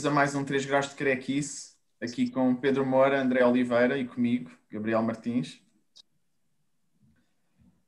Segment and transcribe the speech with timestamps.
[0.00, 4.06] bem-vindos a mais um 3 graus de crequice, aqui com Pedro Moura, André Oliveira e
[4.06, 5.60] comigo, Gabriel Martins.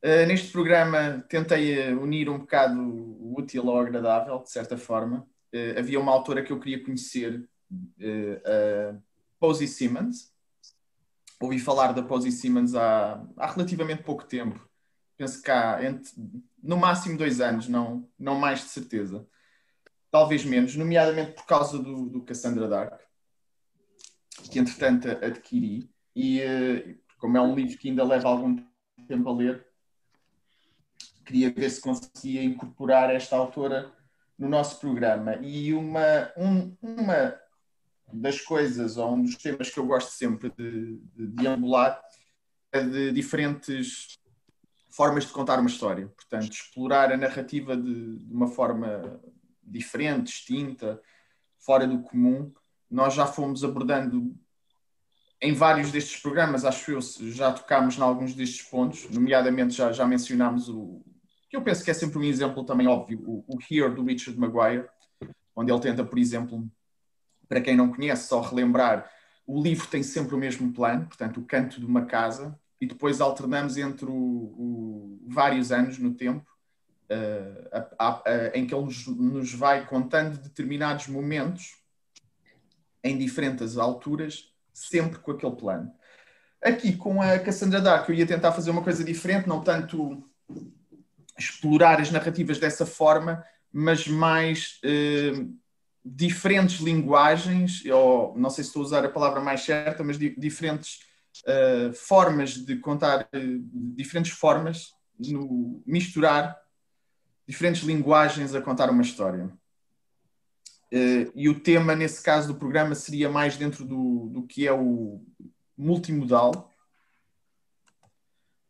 [0.05, 5.27] Uh, neste programa tentei uh, unir um bocado o útil ao agradável, de certa forma.
[5.55, 7.49] Uh, havia uma autora que eu queria conhecer,
[8.45, 8.95] a
[9.41, 10.35] Posey Simmons.
[11.41, 14.61] Ouvi falar da Posey Simmons há, há relativamente pouco tempo.
[15.17, 16.13] Penso que há entre,
[16.63, 19.27] no máximo dois anos, não, não mais de certeza
[20.13, 23.01] talvez menos, nomeadamente por causa do, do Cassandra Dark,
[24.51, 28.63] que entretanto adquiri, e eh, como é um livro que ainda leva algum
[29.09, 29.67] tempo a ler,
[31.25, 33.91] queria ver se conseguia incorporar esta autora
[34.39, 35.37] no nosso programa.
[35.37, 37.35] E uma, um, uma
[38.13, 42.03] das coisas, ou um dos temas que eu gosto sempre de, de deambular,
[42.71, 44.19] é de diferentes
[44.91, 46.07] formas de contar uma história.
[46.09, 49.23] Portanto, explorar a narrativa de, de uma forma
[49.73, 51.01] diferente, distinta,
[51.59, 52.53] fora do comum.
[52.91, 54.35] Nós já fomos abordando
[55.41, 57.01] em vários destes programas, acho eu,
[57.33, 61.03] já tocámos em alguns destes pontos, nomeadamente já, já mencionámos o
[61.53, 64.41] que eu penso que é sempre um exemplo também óbvio, o, o Here do Richard
[64.41, 64.89] Maguire,
[65.55, 66.67] onde ele tenta, por exemplo,
[67.47, 69.11] para quem não conhece, só relembrar,
[69.47, 73.21] o livro tem sempre o mesmo plano, portanto, o canto de uma casa, e depois
[73.21, 76.51] alternamos entre o, o vários anos no tempo,
[78.55, 78.87] em que ele
[79.17, 81.77] nos vai contando determinados momentos
[83.05, 85.93] em diferentes alturas, sempre com aquele plano.
[86.63, 90.23] Aqui com a Cassandra Dark eu ia tentar fazer uma coisa diferente, não tanto
[91.37, 95.53] explorar as narrativas dessa forma, mas mais uh,
[96.05, 100.35] diferentes linguagens, ou não sei se estou a usar a palavra mais certa, mas di
[100.39, 101.01] diferentes
[101.47, 103.63] uh, formas de contar, uh,
[103.97, 106.57] diferentes formas no misturar
[107.53, 109.45] diferentes linguagens a contar uma história.
[110.91, 114.73] Uh, e o tema, nesse caso do programa, seria mais dentro do, do que é
[114.73, 115.23] o
[115.77, 116.71] multimodal.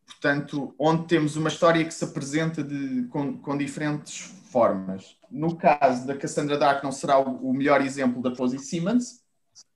[0.05, 4.19] Portanto, onde temos uma história que se apresenta de, com, com, diferentes
[4.51, 5.17] formas.
[5.31, 9.23] No caso da Cassandra Dark, não será o, o melhor exemplo da Posey Simmons,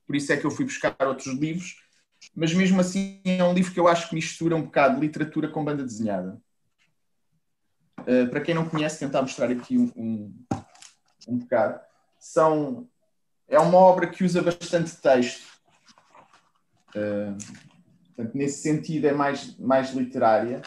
[0.05, 1.77] por isso é que eu fui buscar outros livros,
[2.35, 5.65] mas mesmo assim é um livro que eu acho que mistura um bocado literatura com
[5.65, 6.41] banda desenhada.
[8.07, 10.35] Uh, para quem não conhece, tentar mostrar aqui um, um,
[11.29, 11.81] um bocado.
[12.19, 12.89] São,
[13.49, 15.45] é uma obra que usa bastante texto.
[16.95, 17.37] Uh,
[18.15, 20.63] portanto, nesse sentido é mais, mais literária.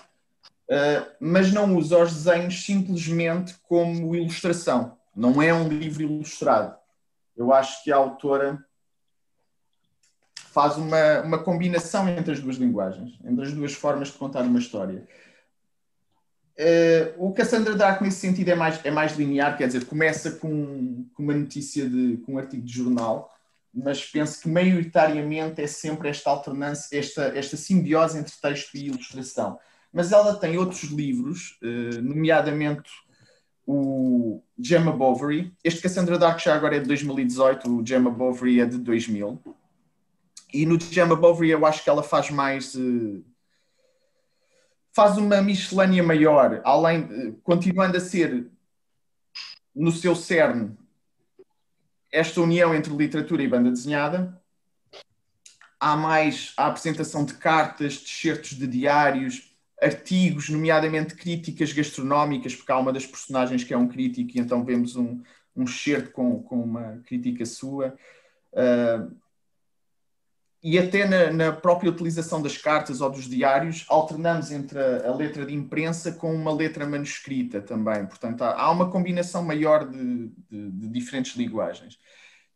[0.69, 4.97] Uh, mas não usa os desenhos simplesmente como ilustração.
[5.15, 6.77] Não é um livro ilustrado.
[7.35, 8.63] Eu acho que a autora
[10.51, 14.59] faz uma, uma combinação entre as duas linguagens, entre as duas formas de contar uma
[14.59, 15.07] história.
[16.59, 21.05] Uh, o Cassandra Dark nesse sentido é mais, é mais linear, quer dizer, começa com,
[21.13, 23.33] com uma notícia de com um artigo de jornal,
[23.73, 29.57] mas penso que maioritariamente é sempre esta alternância, esta, esta simbiose entre texto e ilustração.
[29.93, 32.89] Mas ela tem outros livros, uh, nomeadamente
[33.65, 35.53] o Gemma Bovary.
[35.63, 39.41] Este Cassandra Dark já agora é de 2018, o Gemma Bovary é de 2000.
[40.53, 42.75] E no Gemma Bovary eu acho que ela faz mais.
[42.75, 43.23] Uh,
[44.93, 48.47] faz uma miscelânea maior, além, continuando a ser
[49.75, 50.77] no seu cerne
[52.11, 54.41] esta união entre literatura e banda desenhada.
[55.79, 62.77] Há mais a apresentação de cartas, excertos de diários, artigos, nomeadamente críticas gastronómicas, porque há
[62.77, 65.21] uma das personagens que é um crítico e então vemos um,
[65.55, 67.95] um excerto com, com uma crítica sua.
[68.51, 69.15] Uh,
[70.61, 75.15] e até na, na, própria utilização das cartas ou dos diários, alternamos entre a, a,
[75.15, 78.05] letra de imprensa com uma letra manuscrita também.
[78.05, 81.97] Portanto, há, há uma combinação maior de, de, de, diferentes linguagens.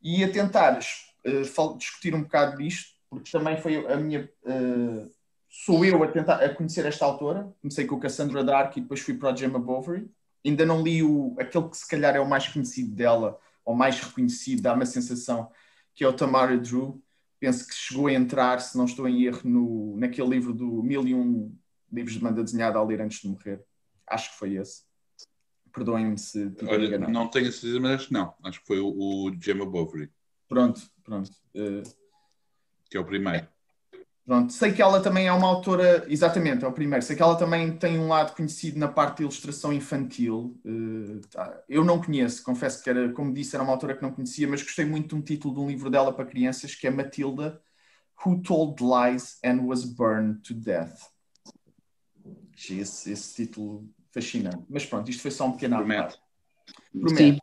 [0.01, 4.29] E a tentar uh, discutir um bocado disto, porque também foi a minha.
[4.43, 5.09] Uh,
[5.49, 7.53] sou eu a tentar a conhecer esta autora.
[7.61, 10.11] Comecei com o Cassandra Dark e depois fui para o Gemma Bovary.
[10.45, 13.97] Ainda não li o, aquele que se calhar é o mais conhecido dela, ou mais
[13.97, 15.49] reconhecido, dá-me a sensação,
[15.95, 17.01] que é o Tamara Drew
[17.43, 21.05] penso que chegou a entrar, se não estou em erro, no, naquele livro do Mil
[21.05, 21.53] e Um
[21.91, 23.61] Livros de Banda Desenhada a ler antes de morrer.
[24.07, 24.83] Acho que foi esse.
[25.73, 28.33] perdoem-me se Olha, não tenho a certeza, mas acho que não.
[28.45, 30.09] Acho que foi o, o Gemma Bovary,
[30.47, 31.31] Pronto, pronto.
[31.53, 31.83] eh,
[32.89, 33.45] que é o primeiro.
[34.25, 37.03] Pronto, sei que ela também é uma autora, exatamente, é o primeiro.
[37.03, 40.57] Sei que ela também tem um lado conhecido na parte de ilustração infantil.
[40.65, 44.13] Eh, tá, eu não conheço, confesso que era, como disse, era uma autora que não
[44.13, 46.89] conhecia, mas gostei muito de um título de um livro dela para crianças que é
[46.89, 47.61] Matilda,
[48.25, 50.99] Who Told Lies and Was Burned to Death.
[52.55, 54.63] Esse, esse título fascinante.
[54.69, 56.17] Mas pronto, isto foi só um pequeno parte.
[56.93, 57.33] Promete.
[57.33, 57.39] Sim.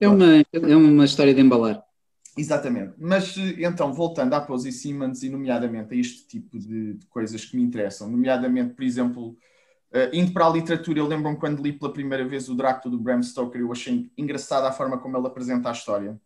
[0.00, 1.84] É uma, é uma história de embalar.
[2.36, 2.94] Exatamente.
[2.98, 7.56] Mas então, voltando à Posey Simmons e nomeadamente a este tipo de, de coisas que
[7.56, 9.36] me interessam, nomeadamente, por exemplo,
[9.92, 13.02] eh, indo para a literatura, eu lembro-me quando li pela primeira vez o Drácula do
[13.02, 16.18] Bram Stoker, eu achei engraçada a forma como ele apresenta a história.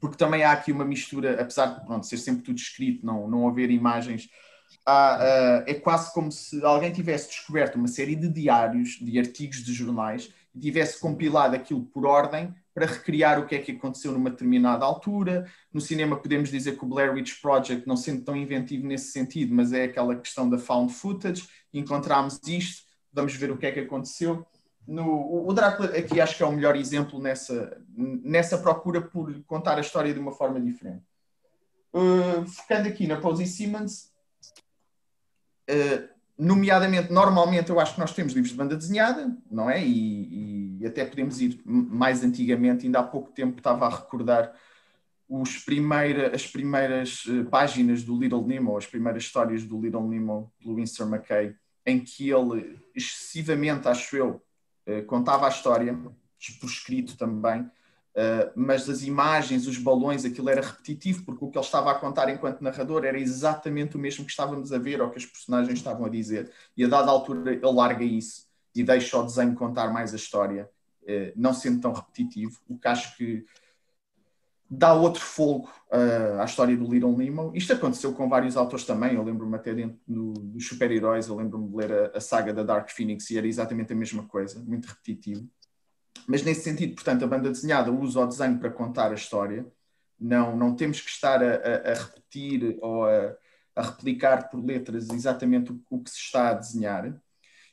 [0.00, 3.48] Porque também há aqui uma mistura, apesar de pronto, ser sempre tudo escrito, não, não
[3.48, 4.28] haver imagens,
[4.84, 5.18] há,
[5.66, 9.72] eh, é quase como se alguém tivesse descoberto uma série de diários, de artigos de
[9.72, 14.28] jornais, e tivesse compilado aquilo por ordem para recriar o que é que aconteceu numa
[14.28, 15.50] determinada altura.
[15.72, 19.54] No cinema podemos dizer que o Blair Witch Project, não sendo tão inventivo nesse sentido,
[19.54, 23.80] mas é aquela questão da found footage, encontramos isto, vamos ver o que é que
[23.80, 24.46] aconteceu.
[24.86, 29.78] No, o Drácula aqui acho que é o melhor exemplo nessa, nessa procura por contar
[29.78, 31.02] a história de uma forma diferente.
[31.94, 34.12] Uh, focando aqui na Posey Simmons,
[35.70, 36.08] uh,
[36.38, 39.82] nomeadamente, normalmente eu acho que nós temos livros de banda desenhada, não é?
[39.82, 44.52] E, e, até podemos ir mais antigamente, ainda há pouco tempo estava a recordar
[45.64, 50.74] primeira, as primeiras uh, páginas do Little Nemo, as primeiras histórias do Little Nemo, do
[50.74, 54.42] Winsor McKay, em que ele excessivamente, acho eu,
[54.86, 55.94] uh, contava a história,
[56.60, 61.58] por escrito também, uh, mas as imagens, os balões, aquilo era repetitivo, porque o que
[61.58, 65.10] ele estava a contar enquanto narrador era exatamente o mesmo que estávamos a ver ou
[65.10, 66.52] que os personagens estavam a dizer.
[66.76, 68.45] E a dada altura ele larga isso
[68.76, 70.70] e deixa o desenho contar mais a história,
[71.02, 73.44] uh, não sendo tão repetitivo, o que acho que
[74.68, 77.52] dá outro fogo uh, à história do Little Nemo.
[77.54, 81.68] Isto aconteceu com vários autores também, eu lembro-me até dentro do, dos super-heróis, eu lembro-me
[81.68, 85.48] de ler a, saga da Dark Phoenix e era exatamente a mesma coisa, muito repetitivo.
[86.26, 89.66] Mas nesse sentido, portanto, a banda desenhada usa o desenho para contar a história.
[90.18, 93.36] Não, não temos que estar a, a, a repetir ou a,
[93.76, 97.14] a, replicar por letras exatamente o, o, que se está a desenhar.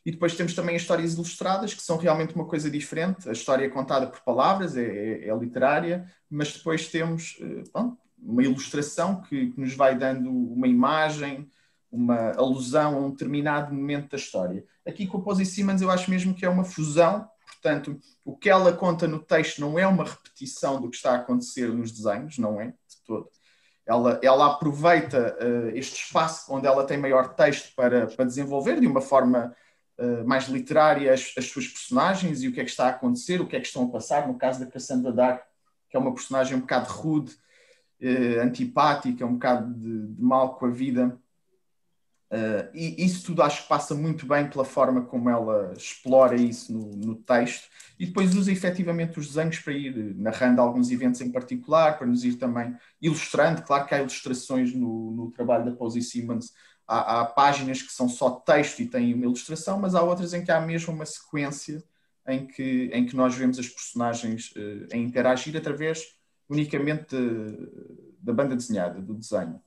[0.06, 3.30] E depois temos também as histórias ilustradas, que são realmente uma coisa diferente.
[3.30, 7.38] A história é contada por palavras, é, é, é literária, mas depois temos
[7.74, 11.50] bom, uma ilustração que, que nos vai dando uma imagem,
[11.92, 14.66] uma alusão a um determinado momento da história.
[14.86, 17.30] Aqui com a Posey Simmons eu acho mesmo que é uma fusão
[17.64, 21.16] Portanto, o que ela conta no texto não é uma repetição do que está a
[21.16, 23.30] acontecer nos desenhos, não é, de todo.
[23.86, 28.88] Ela, ela aproveita uh, este espaço onde ela tem maior texto para, para desenvolver de
[28.88, 29.56] uma forma
[30.00, 33.42] uh, mais literária as, as, suas personagens e o que é que está a acontecer,
[33.42, 34.28] o que é que estão a passar.
[34.28, 35.44] No caso da Cassandra Dark,
[35.90, 37.34] que é uma personagem um bocado rude,
[38.02, 41.20] uh, antipática, um bocado de, de mal com a vida.
[42.34, 46.74] Uh, e isso tudo acho que passa muito bem pela forma como ela explora isso
[46.74, 47.68] no, no, texto
[48.00, 52.24] e depois usa efetivamente os desenhos para ir narrando alguns eventos em particular, para nos
[52.24, 53.62] ir também ilustrando.
[53.62, 56.52] Claro que há ilustrações no, no trabalho da Posey Simmons,
[56.88, 60.44] há, há, páginas que são só texto e têm uma ilustração, mas há outras em
[60.44, 61.84] que há mesmo uma sequência
[62.28, 66.04] em que, em que nós vemos as personagens uh, a interagir através
[66.50, 69.62] unicamente de, da banda desenhada, do desenho.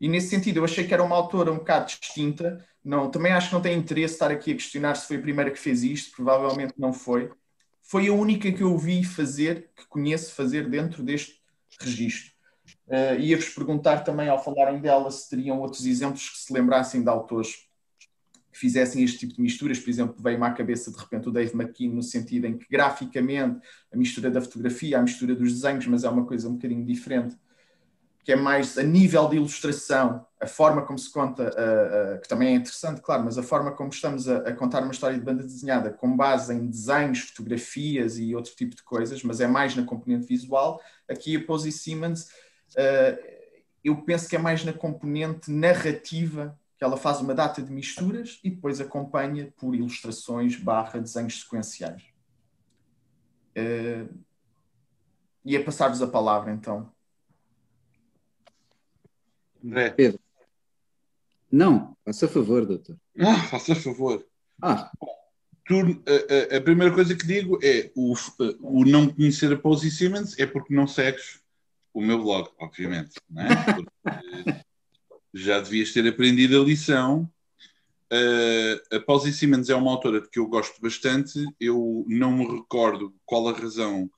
[0.00, 2.64] E nesse sentido, eu achei que era uma autora um bocado distinta.
[2.82, 5.50] Não, também acho que não tem interesse estar aqui a questionar se foi a primeira
[5.50, 7.30] que fez isto, provavelmente não foi.
[7.82, 11.40] Foi a única que eu vi fazer, que conheço fazer dentro deste
[11.80, 12.32] registro.
[12.90, 17.08] Uh, Ia-vos perguntar também, ao falarem dela, se teriam outros exemplos que se lembrassem de
[17.08, 17.68] autores
[18.52, 19.78] que fizessem este tipo de misturas.
[19.78, 23.60] Por exemplo, veio-me à cabeça de repente o Dave McKean, no sentido em que graficamente
[23.92, 27.36] a mistura da fotografia, a mistura dos desenhos, mas é uma coisa um bocadinho diferente
[28.22, 32.28] que é mais a nível de ilustração, a forma como se conta, uh, uh, que
[32.28, 35.24] também é interessante, claro, mas a forma como estamos a, a, contar uma história de
[35.24, 39.74] banda desenhada com base em desenhos, fotografias e outro tipo de coisas, mas é mais
[39.74, 40.80] na componente visual.
[41.08, 42.28] Aqui a Posey Simmons,
[43.82, 48.40] eu penso que é mais na componente narrativa, que ela faz uma data de misturas
[48.42, 52.02] e depois acompanha por ilustrações barra desenhos sequenciais.
[55.44, 56.90] e a passar-vos a palavra, então.
[59.64, 59.90] André.
[59.90, 60.20] Pedro.
[61.50, 62.96] Não, faça favor, doutor.
[63.18, 64.24] Ah, faça favor.
[64.62, 64.90] Ah.
[65.66, 66.02] Tu,
[66.52, 68.14] a, a, primeira coisa que digo é o,
[68.60, 71.39] o não conhecer a Posey Simmons é porque não segues
[71.92, 73.20] o meu blog, obviamente.
[73.28, 74.64] Não é?
[75.32, 77.30] já devias ter aprendido a lição
[78.12, 81.44] Uh, a Paulsie Simmons é uma autora de que eu gosto bastante.
[81.60, 84.10] Eu não me recordo qual a razão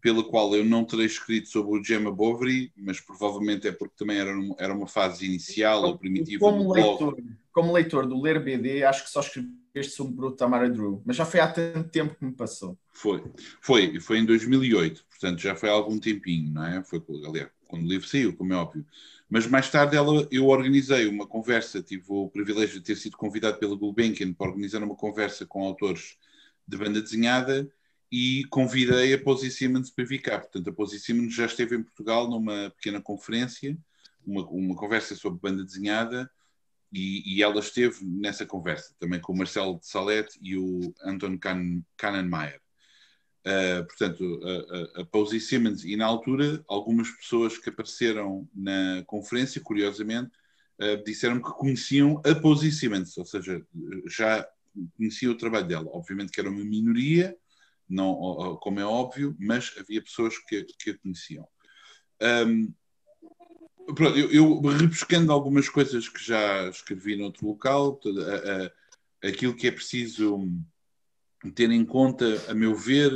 [0.00, 4.18] pela qual eu não terei escrito sobre o Gemma Bovary, mas provavelmente é porque também
[4.18, 7.36] era, um, era uma fase inicial ou primitiva como leitor, blog.
[7.52, 9.20] Como leitor do Ler BD, acho que só
[9.70, 12.76] escreveste sobre o Tamara Drew, mas já foi há tanto tempo que me passou.
[12.92, 13.24] Foi,
[13.60, 16.82] foi, foi em 2008, portanto já foi há algum tempinho, não é?
[16.82, 18.84] Foi, aliás, quando o livro saiu, como é óbvio.
[19.28, 23.58] Mas mais tarde ela, eu organizei uma conversa, tive o privilégio de ter sido convidado
[23.58, 26.16] pela Gulbenkian para organizar uma conversa com autores
[26.66, 27.70] de banda desenhada
[28.10, 30.40] e convidei a Posy Simmons para vir cá.
[30.40, 33.78] Portanto, a Posy Simmons já esteve em Portugal numa pequena conferência,
[34.26, 36.28] uma, uma conversa sobre banda desenhada,
[36.92, 41.38] e, e, ela esteve nessa conversa também com o Marcelo de Salete e o Anton
[41.96, 42.60] Kannenmeier.
[43.46, 49.02] Uh, portanto, a, a, a Posy Simmons, e na altura, algumas pessoas que apareceram na
[49.06, 50.30] conferência, curiosamente,
[50.80, 53.64] uh, disseram que conheciam a Posy Simmons, ou seja,
[54.06, 54.46] já
[54.96, 55.88] conheciam o trabalho dela.
[55.92, 57.36] Obviamente que era uma minoria,
[57.88, 61.48] não, como é óbvio, mas havia pessoas que, que a conheciam.
[62.22, 62.72] Um,
[63.94, 69.66] pronto, eu, eu rebuscando algumas coisas que já escrevi noutro local, a, a, aquilo que
[69.66, 70.48] é preciso
[71.54, 73.12] ter em conta, a meu ver,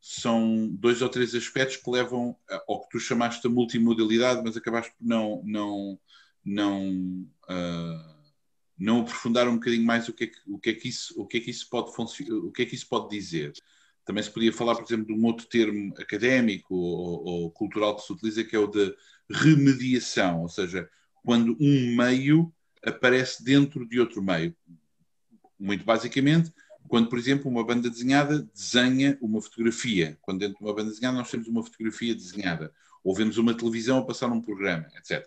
[0.00, 2.36] são dois ou três aspectos que levam
[2.68, 5.98] ao que tu chamaste de multimodalidade, mas acabaste por não, não,
[6.44, 8.14] não, uh,
[8.78, 11.26] não aprofundar um bocadinho mais o que é que, o que, é que, isso, o
[11.26, 13.52] que, é que isso pode o que é que isso pode dizer.
[14.04, 18.02] Também se podia falar, por exemplo, de um outro termo académico ou, ou cultural que
[18.02, 18.94] se utiliza, que é o de
[19.30, 20.88] remediação, ou seja,
[21.24, 22.52] quando um meio
[22.84, 24.54] aparece dentro de outro meio.
[25.58, 26.52] Muito basicamente,
[26.88, 30.18] quando, por exemplo, uma banda desenhada desenha uma fotografia.
[30.20, 32.72] Quando dentro de uma banda desenhada nós temos uma fotografia desenhada.
[33.02, 35.26] Ou vemos uma televisão a passar um programa, etc.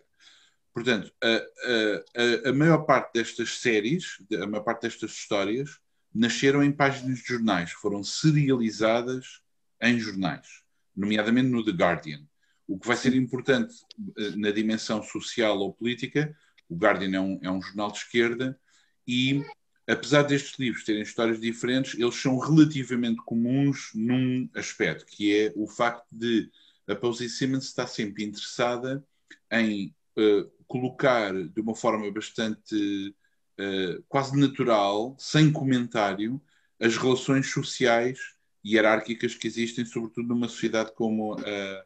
[0.74, 5.80] Portanto, a, a, a, maior parte destas séries, a maior parte destas histórias,
[6.14, 9.42] nasceram em páginas de jornais, foram serializadas
[9.82, 10.64] em jornais,
[10.96, 12.22] nomeadamente no The Guardian.
[12.68, 13.76] O que vai ser importante
[14.18, 16.36] eh, na dimensão social ou política,
[16.70, 18.60] o Guardian é um, é um jornal de esquerda
[19.08, 19.44] e,
[19.88, 25.66] apesar destes livros terem histórias diferentes, eles são relativamente comuns num aspecto, que é o
[25.66, 26.52] facto de
[26.88, 29.04] a Posey Simmons estar sempre interessada
[29.52, 33.14] em uh, colocar de uma forma bastante
[33.60, 36.42] uh, quase natural, sem comentário,
[36.80, 38.20] as relações sociais
[38.64, 41.86] e hierárquicas que existem, sobretudo numa sociedade como a,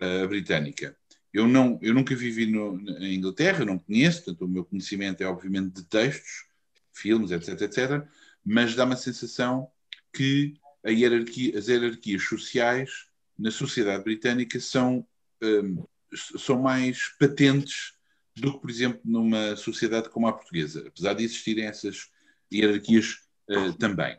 [0.00, 0.96] a britânica.
[1.32, 5.26] Eu, não, eu nunca vivi no, na Inglaterra, não conheço, portanto, o meu conhecimento é
[5.26, 6.46] obviamente de textos,
[6.92, 8.06] filmes, etc, etc,
[8.44, 9.70] mas dá-me a sensação
[10.12, 13.06] que a hierarquia, as hierarquias sociais
[13.38, 15.06] na sociedade britânica são,
[15.42, 17.94] um, são mais patentes
[18.34, 22.10] do que, por exemplo, numa sociedade como a portuguesa, apesar de existirem essas
[22.52, 23.18] hierarquias
[23.50, 24.18] uh, também.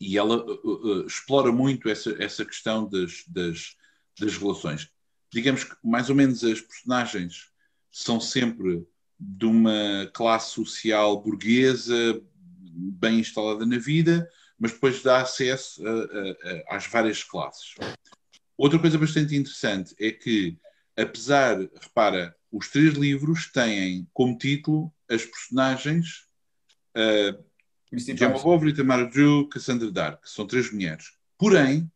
[0.00, 3.76] E ela uh, uh, explora muito essa, essa questão das, das,
[4.20, 4.90] das relações.
[5.32, 7.50] Digamos que mais ou menos as personagens
[7.90, 8.86] são sempre
[9.18, 12.20] de uma classe social burguesa,
[12.72, 17.74] bem instalada na vida, mas depois dá acesso a, a, a, às várias classes.
[18.56, 20.58] Outra coisa bastante interessante é que,
[20.96, 26.26] apesar, repara, os três livros têm como título as personagens
[26.96, 27.50] uh,
[27.92, 31.12] Gemma Bovary, Tamara Drew, Cassandra Dark, são três mulheres.
[31.36, 31.90] Porém,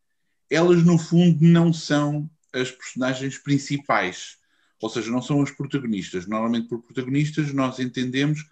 [0.51, 4.39] elas no fundo não são as personagens principais,
[4.81, 6.27] ou seja, não são as protagonistas.
[6.27, 8.45] Normalmente, por protagonistas, nós entendemos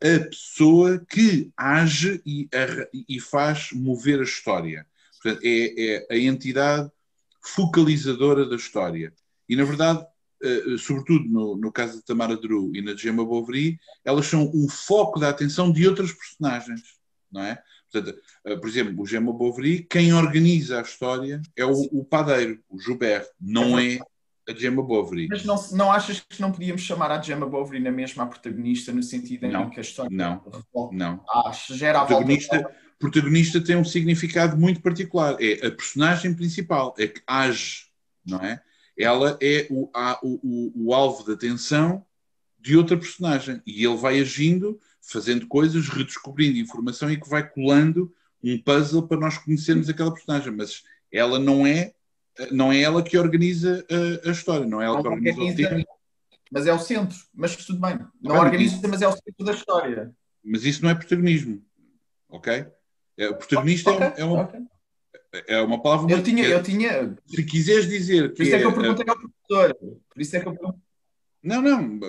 [0.00, 4.86] a pessoa que age e, a, e faz mover a história.
[5.20, 6.90] Portanto, é, é a entidade
[7.42, 9.12] focalizadora da história.
[9.48, 10.04] E, na verdade,
[10.42, 14.68] uh, sobretudo no, no, caso de Tamara Drew e na Gemma Bovary, elas são o
[14.68, 16.82] foco da atenção de outras personagens,
[17.30, 17.62] não é?
[17.90, 18.16] Portanto,
[18.46, 22.78] uh, por exemplo, o Gemma Bovary, quem organiza a história é o, o padeiro, o
[22.78, 23.98] Joubert, não é
[24.48, 25.28] a Gemma Bovary.
[25.28, 29.02] Mas não, não achas que não podíamos chamar a Gemma Bovary na mesma protagonista, no
[29.02, 30.10] sentido em não, que a história...
[30.14, 30.42] Não,
[30.92, 31.24] não.
[31.28, 32.76] Ah, gera a protagonista, volta...
[32.98, 35.36] protagonista tem um significado muito particular.
[35.40, 37.88] É a personagem principal, é que age,
[38.24, 38.62] não é?
[38.98, 42.04] ela é o, a, o, o, o alvo de atenção
[42.58, 48.12] de outra personagem e ele vai agindo, fazendo coisas, redescobrindo informação e que vai colando
[48.42, 51.92] um puzzle para nós conhecermos aquela personagem, mas ela não é
[52.52, 55.56] não é ela que organiza a, a história, não é ela não, que organiza o
[55.56, 55.84] tema.
[56.50, 57.98] Mas é o centro, mas tudo bem.
[58.22, 60.14] Não ah, organiza, isso, mas é o centro da história.
[60.42, 61.62] Mas isso não é protagonismo,
[62.28, 62.66] ok?
[63.18, 64.60] É, o protagonista okay, é, é, uma, okay
[65.46, 66.10] é uma palavra.
[66.10, 67.16] Eu tinha, eu tinha.
[67.26, 68.34] Se quiseres dizer.
[68.34, 69.74] Por isso é, é que eu perguntei ao professor.
[69.74, 70.74] Por isso é que eu
[71.42, 72.00] Não, não.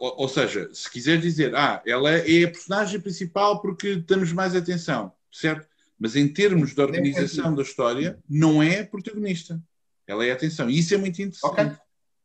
[0.00, 4.54] Ou, ou seja, se quiseres dizer, ah, ela é a personagem principal porque damos mais
[4.54, 5.66] atenção, certo?
[5.98, 9.62] Mas em termos de organização da história, não é protagonista.
[10.06, 10.68] Ela é a atenção.
[10.68, 11.76] E isso é muito interessante Ok.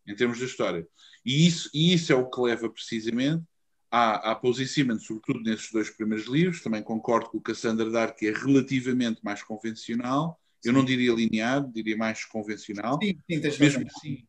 [0.08, 0.88] em termos da história.
[1.25, 3.44] E isso, e isso é o que leva precisamente
[3.92, 6.62] à, à Simmons, sobretudo nesses dois primeiros livros.
[6.62, 10.39] Também concordo com o Cassandra Dark, que é relativamente mais convencional.
[10.63, 13.00] Eu não diria linear, diria mais convencional.
[13.01, 14.28] Sim, sim, Mesmo assim,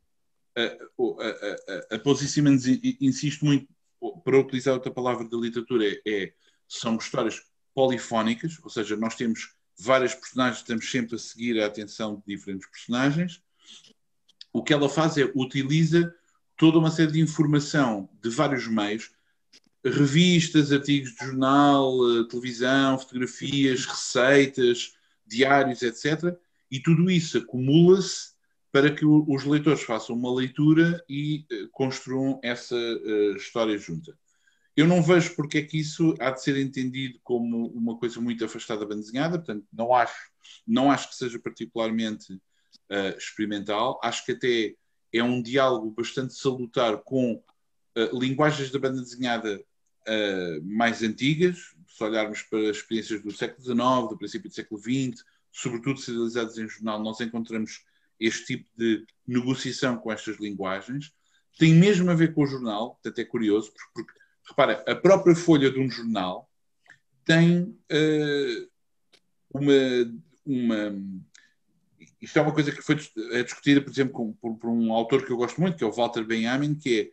[0.57, 2.01] a, a,
[3.01, 3.69] insiste muito,
[4.25, 6.33] para utilizar outra palavra da literatura, é, é-
[6.67, 7.43] são histórias
[7.75, 12.69] polifónicas, ou seja, nós temos várias personagens, estamos sempre a seguir a atenção de diferentes
[12.69, 13.43] personagens.
[14.53, 16.15] O que ela faz é utiliza
[16.57, 19.11] toda uma série de informação de vários meios,
[19.85, 24.95] revistas, artigos de jornal, eh, televisão, fotografias, receitas,
[25.27, 26.37] diários, etc.
[26.71, 28.30] E tudo isso acumula-se
[28.73, 34.17] para que os leitores façam uma leitura e eh, construam essa eh, história junta.
[34.77, 38.45] Eu não vejo porque é que isso há de ser entendido como uma coisa muito
[38.45, 40.31] afastada da desenhada, portanto, não acho,
[40.67, 42.41] não acho que seja particularmente
[42.89, 43.99] eh, experimental.
[44.03, 44.75] Acho que até
[45.13, 47.43] é um diálogo bastante salutar com
[48.13, 49.61] linguagens da banda desenhada
[50.63, 55.25] mais antigas, se olharmos para as experiências do século XIX, do princípio do século XX,
[55.51, 57.85] sobretudo serializadas em jornal, nós encontramos
[58.21, 61.13] este tipo de negociação com estas linguagens.
[61.59, 64.13] Tem mesmo a ver com o jornal, portanto é curioso, porque,
[64.47, 66.49] repara, a própria folha de um jornal
[67.25, 68.67] tem eh,
[69.53, 69.73] uma,
[70.45, 70.95] uma.
[72.21, 72.99] Isto é uma coisa que foi
[73.33, 75.87] é discutida, por exemplo, com- por, por um autor que eu gosto muito, que é
[75.87, 77.11] o Walter Benjamin, que é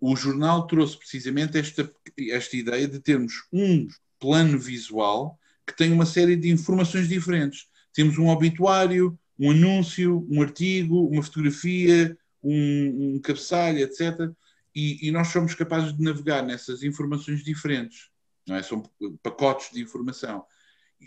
[0.00, 1.90] o jornal trouxe precisamente esta,
[2.30, 7.68] esta ideia de termos um plano visual que tem uma série de informações diferentes.
[7.92, 14.30] Temos um obituário, um anúncio, um artigo, uma fotografia, um, um cabeçalho, etc.
[14.74, 18.10] E, e nós somos capazes de navegar nessas informações diferentes.
[18.46, 18.62] Não é?
[18.62, 18.82] São
[19.22, 20.44] pacotes de informação.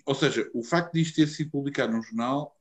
[0.06, 2.56] Ou seja, o facto de isto ter sido publicado num jornal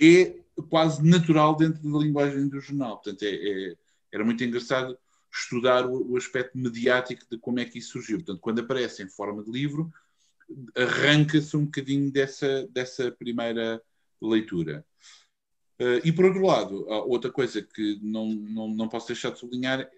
[0.00, 0.36] é
[0.68, 2.96] quase natural dentro da linguagem do jornal.
[2.96, 3.76] Portanto, é, é-
[4.12, 4.96] era muito engraçado
[5.32, 8.18] estudar o, o aspecto mediático de como é que isso surgiu.
[8.18, 9.92] Portanto, quando aparece em forma de livro,
[10.74, 13.82] arranca-se um bocadinho dessa, dessa primeira
[14.20, 14.84] leitura.
[15.78, 19.88] Eh, e por outro lado, outra coisa que não, não, não posso deixar de sublinhar,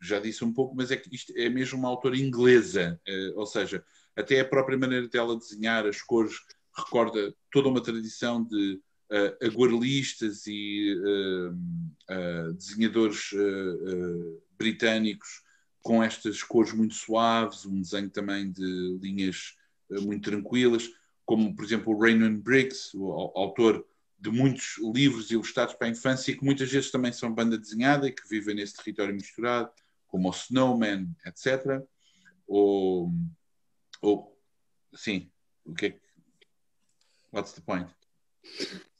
[0.00, 3.46] já disse um pouco, mas é que isto é mesmo uma autora inglesa, eh, ou
[3.46, 3.84] seja,
[4.16, 6.34] até a própria maneira dela desenhar as cores
[6.74, 13.30] recorda toda uma tradição de uh, aguarelistas e uh, uh, desenhadores
[14.58, 15.42] britânicos
[15.82, 19.54] com estas cores muito suaves, um desenho também de linhas
[19.90, 20.88] muito tranquilas,
[21.24, 23.86] como por exemplo o Raymond Briggs, o autor
[24.18, 28.12] de muitos livros ilustrados para a infância, que muitas vezes também são banda desenhada e
[28.12, 29.70] que vivem nesse território misturado,
[30.06, 31.82] como o Snowman, etc.
[32.46, 33.12] Ou,
[34.00, 34.38] ou
[34.94, 35.30] sim,
[35.64, 36.00] o que é que.
[37.32, 37.90] What's the point?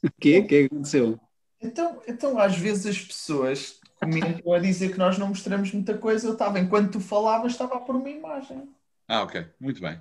[0.03, 0.39] O quê?
[0.39, 1.19] O que é que aconteceu?
[1.61, 6.27] Então, então, às vezes as pessoas comentam a dizer que nós não mostramos muita coisa.
[6.27, 8.69] Eu estava, enquanto tu falavas, estava a pôr uma imagem.
[9.07, 9.99] Ah, ok, muito bem.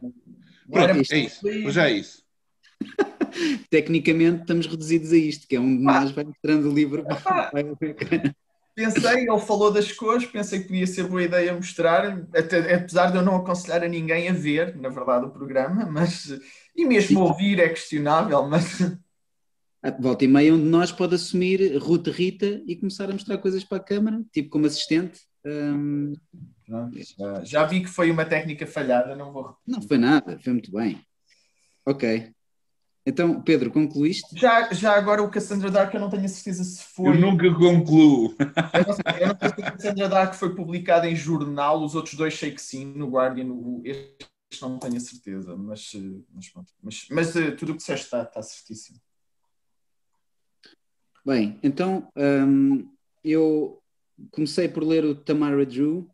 [0.73, 1.49] Pronto, é isso.
[1.49, 2.23] É isso.
[3.71, 7.05] Tecnicamente estamos reduzidos a isto, que é um de nós vai mostrando o livro.
[7.53, 7.65] vai.
[8.75, 13.19] Pensei, ele falou das cores, pensei que podia ser boa ideia mostrar, até- apesar de
[13.19, 16.29] eu não aconselhar a ninguém a ver, na verdade, o programa, mas
[16.75, 17.23] e mesmo Sim.
[17.23, 18.79] ouvir é questionável, mas
[19.83, 23.37] Ah, Volta e meia, um de nós pode assumir Ruth Rita e começar a mostrar
[23.39, 25.21] coisas para a câmara, tipo como assistente.
[25.45, 26.15] Hum,
[26.67, 30.71] já, já vi que foi uma técnica falhada, não vou não foi nada, foi muito
[30.73, 31.05] bem.
[31.87, 32.33] Ok.
[33.05, 34.39] Então, Pedro, concluíste?
[34.39, 37.17] Já, já agora o Cassandra Dark eu não tenho a certeza se foi.
[37.17, 38.35] Eu nunca concluo.
[38.39, 41.95] Eu não sei, eu não sei se o Cassandra Dark foi publicado em jornal, os
[41.97, 44.29] outros dois sei que sim, no Guardian, o- este
[44.61, 46.73] não tenho a certeza, mas, eh, mas, pronto.
[46.83, 49.01] mas, mas eh, tudo o que disseste está, está certíssimo.
[51.25, 52.89] Bem, então hum,
[53.25, 53.81] eu
[54.31, 56.09] comecei por ler o Tamara Drew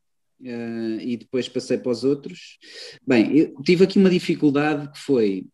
[0.45, 2.59] eh, e depois passei para os outros.
[3.07, 5.47] Bem, tive aqui uma dificuldade que foi,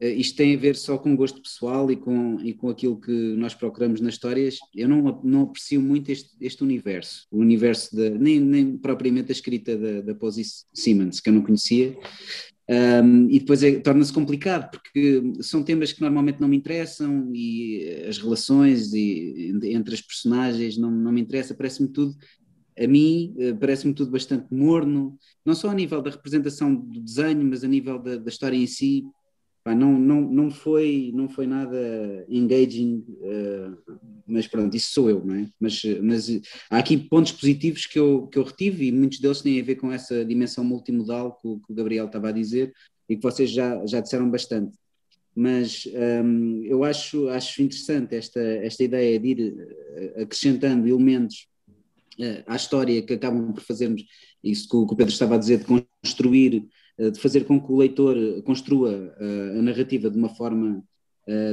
[0.00, 3.12] eh, isto tem a ver só com gosto pessoal e com, e com aquilo que
[3.36, 4.58] nós procuramos nas histórias.
[4.74, 9.32] Eu não, não aprecio muito este, este universo, o universo da, nem, nem propriamente a
[9.32, 11.96] escrita da, da Posey Simmons, que eu não conhecia.
[12.68, 17.84] Um, e depois é- torna-se complicado, porque são temas que normalmente não me interessam e
[17.84, 22.14] eh, as relações e, entre as personagens não, não me interessa, parece-me tudo,
[22.82, 27.44] a mim, eh, parece-me tudo bastante morno, não só a nível da representação do desenho,
[27.44, 29.04] mas a nível da, da história em si.
[29.64, 31.78] Pá, não, não, não, foi, não foi nada
[32.28, 33.70] engaging, eh,
[34.26, 35.48] mas pronto, isso sou eu, não é?
[35.60, 36.28] Mas, mas
[36.68, 39.76] há aqui pontos positivos que eu, que eu retive e muitos deles têm a ver
[39.76, 42.72] com essa dimensão multimodal que o, que o Gabriel estava a dizer
[43.08, 44.76] e que vocês já, já disseram bastante.
[45.34, 45.88] Mas
[46.24, 49.56] um, eu acho, acho interessante esta, esta ideia de ir
[49.96, 51.51] eh, acrescentando elementos uh,
[52.46, 54.02] à história que acabam por fazermos,
[54.42, 57.76] isso que o, Pedro estava a dizer, de construir, uh, de fazer com que o
[57.76, 60.82] leitor construa uh, a narrativa de uma forma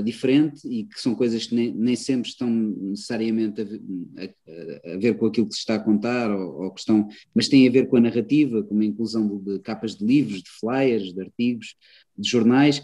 [0.03, 5.53] diferente e que são coisas que nem, sempre estão necessariamente a ver, com aquilo que
[5.53, 8.63] se está a contar, ou, ou que estão, mas têm a ver com a narrativa,
[8.63, 11.75] como a inclusão de capas de livros, de flyers, de artigos,
[12.17, 12.83] de jornais.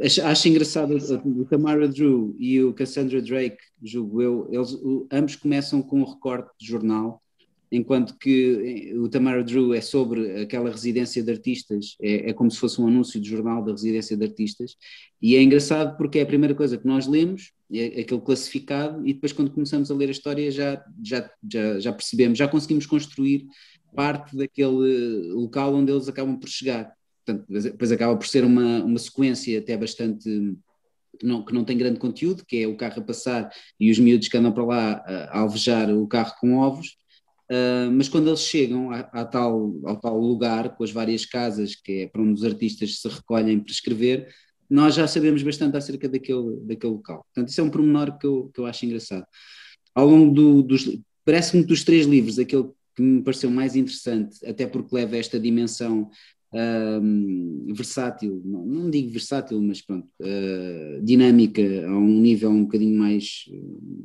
[0.00, 4.74] Acho, acho engraçado o Tamara Drew e o Cassandra Drake, julgo eu, eles
[5.10, 7.22] ambos começam com um recorte de jornal
[7.72, 12.50] enquanto que eh, o Tamara Drew é sobre aquela residência de artistas, é, é, como
[12.50, 14.76] se fosse um anúncio de jornal da residência de artistas,
[15.20, 19.14] e é engraçado porque é a primeira coisa que nós lemos, é aquele classificado, e
[19.14, 23.46] depois quando começamos a ler a história já, já, já, já percebemos, já conseguimos construir
[23.96, 26.92] parte daquele local onde eles acabam por chegar.
[27.24, 30.28] Portanto, depois acaba por ser uma, uma sequência até bastante
[31.18, 33.98] que não, que não tem grande conteúdo, que é o carro a passar e os
[33.98, 34.92] miúdos que andam para lá
[35.30, 36.96] a alvejar o carro com ovos,
[37.52, 41.74] Uh, mas quando eles chegam a, a tal, ao tal lugar, com as várias casas,
[41.74, 44.26] que é para onde os artistas se recolhem para escrever,
[44.70, 47.26] nós já sabemos bastante acerca daquele, daquele local.
[47.26, 49.26] Portanto, isso é um pormenor que eu, que eu acho engraçado.
[49.94, 50.98] Ao longo do, dos.
[51.26, 56.10] Parece-me dos três livros, aquele que me pareceu mais interessante, até porque leva esta dimensão
[56.52, 62.98] um, versátil, não, não, digo versátil, mas pronto, uh, dinâmica a um nível um bocadinho
[62.98, 63.44] mais,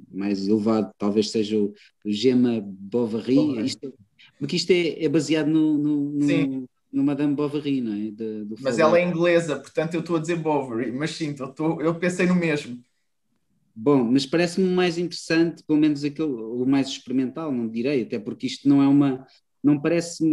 [0.09, 1.73] mais elevado, talvez seja o,
[2.05, 3.91] Gema Bovary, isto é,
[4.39, 8.11] porque isto é, é baseado no, no, no, no, Madame Bovary, não é?
[8.11, 11.81] De, mas ela é inglesa, portanto eu estou a dizer Bovary, mas sim, eu, estou,
[11.81, 12.79] eu pensei no mesmo.
[13.75, 18.47] Bom, mas parece-me mais interessante, pelo menos aquele, o mais experimental, não direi, até porque
[18.47, 19.27] isto não é uma,
[19.67, 20.23] não parece,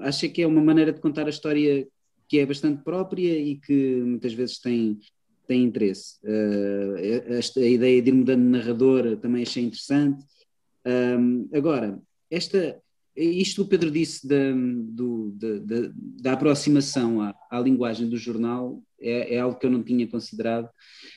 [0.00, 1.88] acho que é uma maneira de contar a história
[2.28, 4.98] que é bastante própria e que muitas vezes tem,
[5.46, 6.18] tem interesse.
[6.22, 10.22] Uh, esta, a ideia de ir mudando de narrador também achei interessante.
[10.86, 11.98] Um, agora,
[12.30, 12.78] esta,
[13.16, 18.82] isto o Pedro disse da, do, da, da, da aproximação à, à, linguagem do jornal
[19.00, 20.68] é, é, algo que eu não tinha considerado,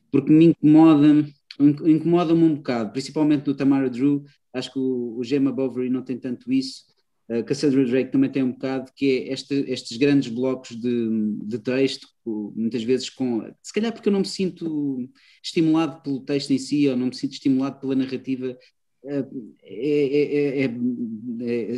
[0.10, 1.28] porque me incomoda,
[1.60, 6.18] incomoda-me um bocado, principalmente no Tamara Drew, acho que o, o Gemma Bovary não tem
[6.18, 6.95] tanto isso,
[7.30, 11.10] a Cassandra Drake também tem um bocado que é este, estes grandes blocos de,
[11.44, 13.42] de texto, muitas vezes com.
[13.64, 15.10] Se calhar porque eu não me sinto
[15.44, 18.58] estimulado pelo texto em si, ou não me sinto estimulado pela narrativa.
[19.08, 19.24] É,
[19.64, 20.72] é, é,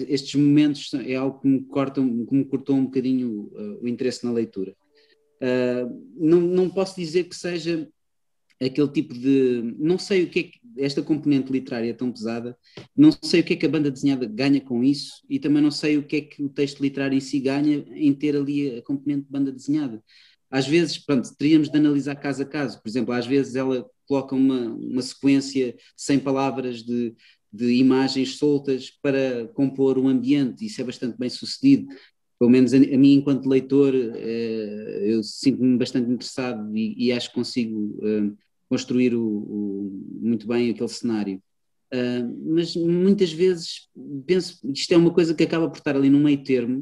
[0.09, 4.25] estes momentos é algo que me, cortam, que me cortou um bocadinho uh, o interesse
[4.25, 4.73] na leitura.
[5.41, 7.89] Uh, não, não posso dizer que seja
[8.61, 9.75] aquele tipo de.
[9.77, 12.57] Não sei o que é que esta componente literária é tão pesada,
[12.95, 15.71] não sei o que é que a banda desenhada ganha com isso e também não
[15.71, 18.81] sei o que é que o texto literário em si ganha em ter ali a
[18.81, 20.03] componente de banda desenhada.
[20.49, 22.81] Às vezes, pronto, teríamos de analisar caso a caso.
[22.81, 27.13] Por exemplo, às vezes ela coloca uma, uma sequência sem palavras de,
[27.51, 31.87] de imagens soltas para compor um ambiente, isso é bastante bem sucedido
[32.39, 37.35] pelo menos a, mim enquanto leitor eh, eu sinto-me bastante interessado e, e, acho que
[37.35, 38.31] consigo eh,
[38.69, 41.41] construir o, o, muito bem aquele cenário.
[41.93, 43.89] Uh, mas muitas vezes
[44.25, 46.81] penso isto é uma coisa que acaba por estar ali no meio termo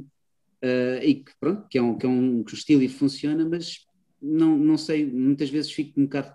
[0.63, 3.85] uh, e que pronto, que é um, que é um estilo e funciona, mas
[4.19, 6.33] não, não sei, muitas vezes fico um bocado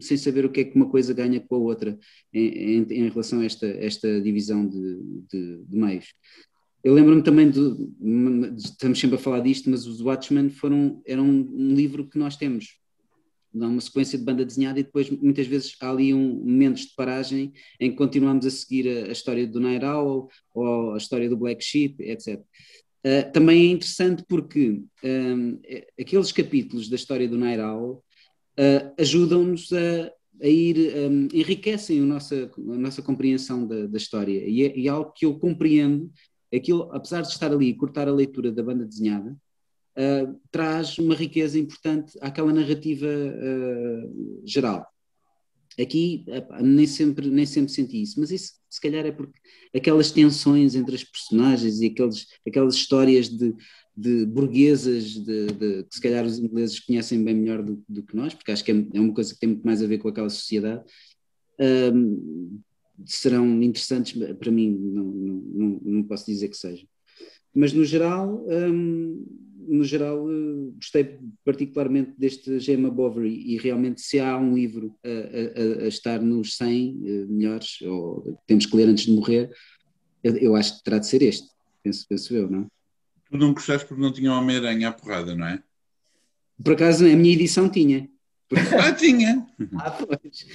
[0.00, 1.98] sem saber o que é que uma coisa ganha com a outra
[2.32, 5.00] em, em, em relação a esta, esta divisão de,
[5.30, 6.14] de, de meios.
[6.82, 7.60] Eu lembro-me também de,
[8.56, 12.79] estamos sempre a falar disto, mas os Watchmen foram, eram um livro que nós temos
[13.52, 16.94] dá uma sequência de banda desenhada e depois muitas vezes há ali um momentos de
[16.94, 21.28] paragem em que continuamos a seguir a, a história do Night Owl ou a história
[21.28, 22.38] do Black Sheep, etc.
[22.38, 22.42] Uh,
[23.04, 25.60] ah, também é interessante porque um,
[25.98, 28.04] aqueles capítulos da história do Night Owl
[28.58, 34.46] uh, ajudam-nos a, a, ir, um, enriquecem a nossa, a nossa compreensão da, da história
[34.46, 36.10] e é, é algo que eu compreendo,
[36.54, 39.36] aquilo, apesar de estar ali e cortar a leitura da banda desenhada,
[40.00, 44.86] uh, traz uma riqueza importante àquela narrativa uh, geral.
[45.80, 46.24] Aqui
[46.60, 49.38] nem sempre, nem sempre senti isso, mas isso se calhar é porque
[49.74, 53.54] aquelas tensões entre as personagens e aqueles, aquelas histórias de,
[53.96, 58.16] de burguesas de, de, que se calhar os ingleses conhecem bem melhor do, do que
[58.16, 60.08] nós, porque acho que é, é, uma coisa que tem muito mais a ver com
[60.08, 60.84] aquela sociedade,
[61.92, 62.60] um,
[63.04, 66.86] serão interessantes para mim, não, não, não, posso dizer que sejam.
[67.54, 69.26] Mas no geral, um,
[69.68, 75.08] no geral, uh, gostei particularmente deste Gemma Bovary e realmente se há um livro a,
[75.08, 79.50] a, a estar nos 100 uh, melhores, ou temos que ler antes de morrer,
[80.22, 81.48] eu, eu, acho que terá de ser este,
[81.82, 82.66] penso, penso eu, não?
[83.30, 85.62] Tu não gostaste porque não tinha Homem-Aranha à porrada, não é?
[86.62, 88.08] Por acaso, a minha edição tinha.
[88.78, 89.46] Ah, tinha!
[89.78, 90.46] ah, pois.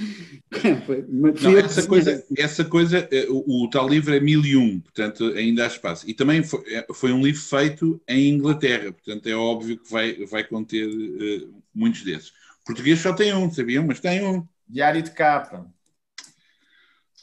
[1.42, 5.68] Não, essa, coisa, essa coisa, eh, o, o, tal livro é 1001, portanto ainda há
[5.68, 6.10] espaço.
[6.10, 10.26] E também foi, é, foi, um livro feito em Inglaterra, portanto é óbvio que vai,
[10.26, 12.34] vai conter uh, muitos desses.
[12.66, 13.86] Português só tem um, sabiam?
[13.86, 14.46] Mas tem um.
[14.68, 15.66] Diário de capa.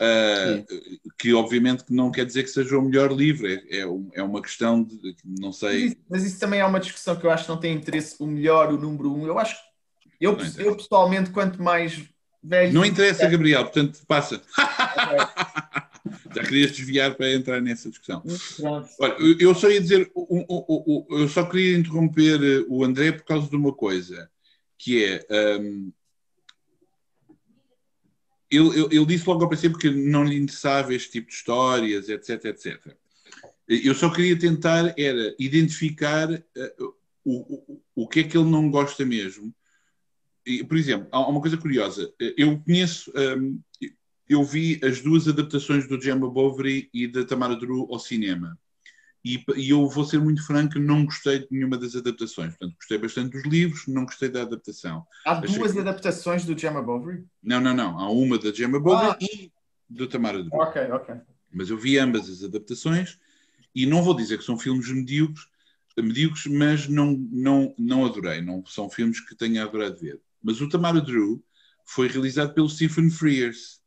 [0.01, 0.65] Uh,
[1.19, 3.81] que obviamente não quer dizer que seja o melhor livro, é, é,
[4.15, 5.69] é uma questão de, não sei.
[5.69, 8.17] Mas isso, mas isso, também é uma discussão que eu acho que não tem interesse
[8.19, 9.27] o melhor, o número um.
[9.27, 9.72] Eu acho que
[10.23, 12.03] eu, eu pessoalmente, quanto mais
[12.43, 12.73] velho.
[12.73, 14.41] Não interessa, Gabriel, portanto, passa.
[16.35, 18.23] Já querias desviar para entrar nessa discussão.
[18.99, 20.11] Olha, eu só ia dizer,
[21.11, 24.31] eu só queria interromper eh, o André por causa de uma coisa,
[24.79, 25.27] que é.
[25.61, 25.93] Um,
[28.51, 32.09] ele, ele, ele, disse logo ao princípio que não lhe interessava este tipo de histórias,
[32.09, 32.95] etc, etc.
[33.67, 38.71] Eu só queria tentar era identificar uh, o, o, o que é que ele não
[38.71, 39.55] gosta mesmo
[40.69, 42.13] por exemplo, há uma coisa curiosa.
[42.37, 43.61] Eu conheço, um,
[44.29, 48.59] eu vi as duas adaptações do Gemma Bovary e da Tamara Drew ao cinema.
[49.25, 52.57] E, e, eu vou ser muito franco, não gostei de nenhuma das adaptações.
[52.57, 55.07] Portanto, gostei bastante dos livros, não gostei da adaptação.
[55.25, 55.79] Há duas que...
[55.79, 57.25] adaptações do Gemma Bovary?
[57.41, 58.01] Não, não, não.
[58.01, 59.19] Há uma da Gemma Bovary ah.
[59.21, 59.53] e
[59.89, 60.53] do Tamara Drew.
[60.55, 61.15] Ok, ok.
[61.53, 63.19] Mas eu vi ambas as adaptações
[63.75, 65.47] e não vou dizer que são filmes medíocres,
[65.97, 68.41] medíocres mas não, não, não adorei.
[68.41, 70.21] Não são filmes que tenha adorado ver.
[70.43, 71.43] Mas o Tamara Drew
[71.85, 73.81] foi realizado pelo Stephen Frears.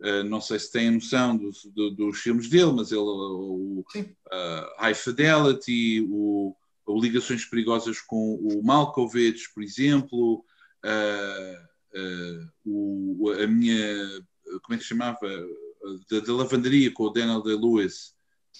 [0.00, 4.80] Uh, não sei se têm noção do, do, dos filmes dele, mas ele, o uh,
[4.80, 6.54] High Fidelity, o,
[6.86, 10.44] o, Ligações Perigosas com o Malkovich, por exemplo,
[10.84, 11.68] uh,
[12.64, 14.22] o, a minha,
[14.62, 15.18] como é que se chamava?
[16.10, 18.14] Da, da lavandaria com o Daniel Day-Lewis.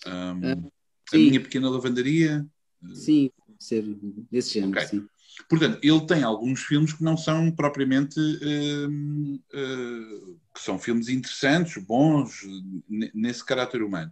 [0.06, 0.70] Um,
[1.12, 2.46] a minha pequena lavandaria.
[2.94, 3.82] Sim, ser
[4.30, 4.86] desse género, okay.
[4.86, 5.08] sim.
[5.46, 11.82] Portanto, ele tem alguns filmes que não são propriamente uh, uh, que são filmes interessantes,
[11.82, 12.42] bons
[12.88, 14.10] nesse caráter humano.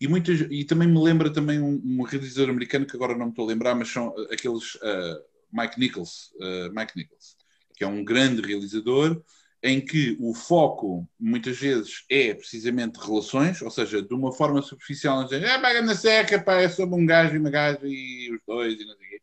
[0.00, 3.32] E, muitas, e também me lembra também um, um, realizador americano que agora não me
[3.32, 6.32] estou a lembrar, mas são aqueles uh, Mike Nichols,
[6.74, 7.36] Mike Nichols,
[7.74, 9.20] que é um grande realizador
[9.62, 15.24] em que o foco muitas vezes é precisamente relações, ou seja, de uma forma superficial,
[15.24, 18.40] dizer, ah, paga na seca, pá, é sobre um gajo e uma gaja e os
[18.46, 19.20] dois e não sei o quê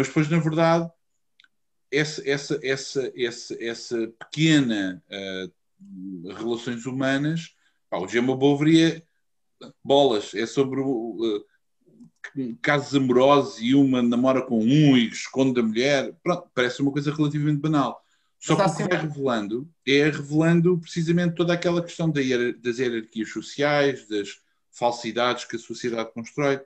[0.00, 0.90] mas depois, na verdade,
[1.92, 7.54] essa, essa, essa, essa, essa pequena uh, relações humanas,
[7.90, 9.02] pá, o Gemma Bovary é
[9.84, 11.44] bolas, é sobre uh,
[12.62, 16.16] casos amorosos e uma namora com um e esconde a mulher.
[16.22, 18.02] Pronto, parece uma coisa relativamente banal.
[18.38, 24.08] Só que o que vai revelando é revelando precisamente toda aquela questão das hierarquias sociais,
[24.08, 26.58] das falsidades que a sociedade constrói.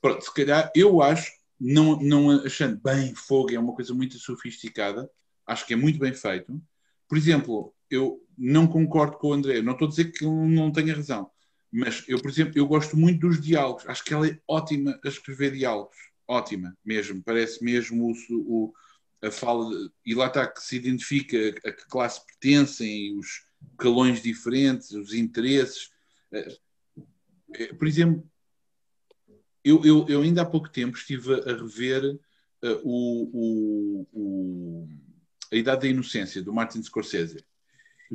[0.00, 5.08] Pronto, se calhar eu acho não, não achando bem fogo, é uma coisa muito sofisticada,
[5.46, 6.60] acho que é muito bem feito.
[7.08, 10.72] Por exemplo, eu não concordo com o André, não estou a dizer que ele não
[10.72, 11.30] tenha razão,
[11.70, 15.08] mas eu, por exemplo, eu gosto muito dos diálogos, acho que ela é ótima a
[15.08, 15.96] escrever diálogos,
[16.26, 18.74] ótima mesmo, parece mesmo o, o
[19.22, 19.70] a fala,
[20.04, 23.46] e lá está que se identifica a que classe pertencem, os
[23.78, 25.90] calões diferentes, os interesses.
[26.32, 26.58] Eh,
[27.54, 28.28] eh, por exemplo,
[29.64, 32.18] eu, eu, eu, ainda há pouco tempo estive a rever
[32.62, 34.88] uh, o, o, o,
[35.52, 37.44] A Idade da Inocência, do Martin Scorsese.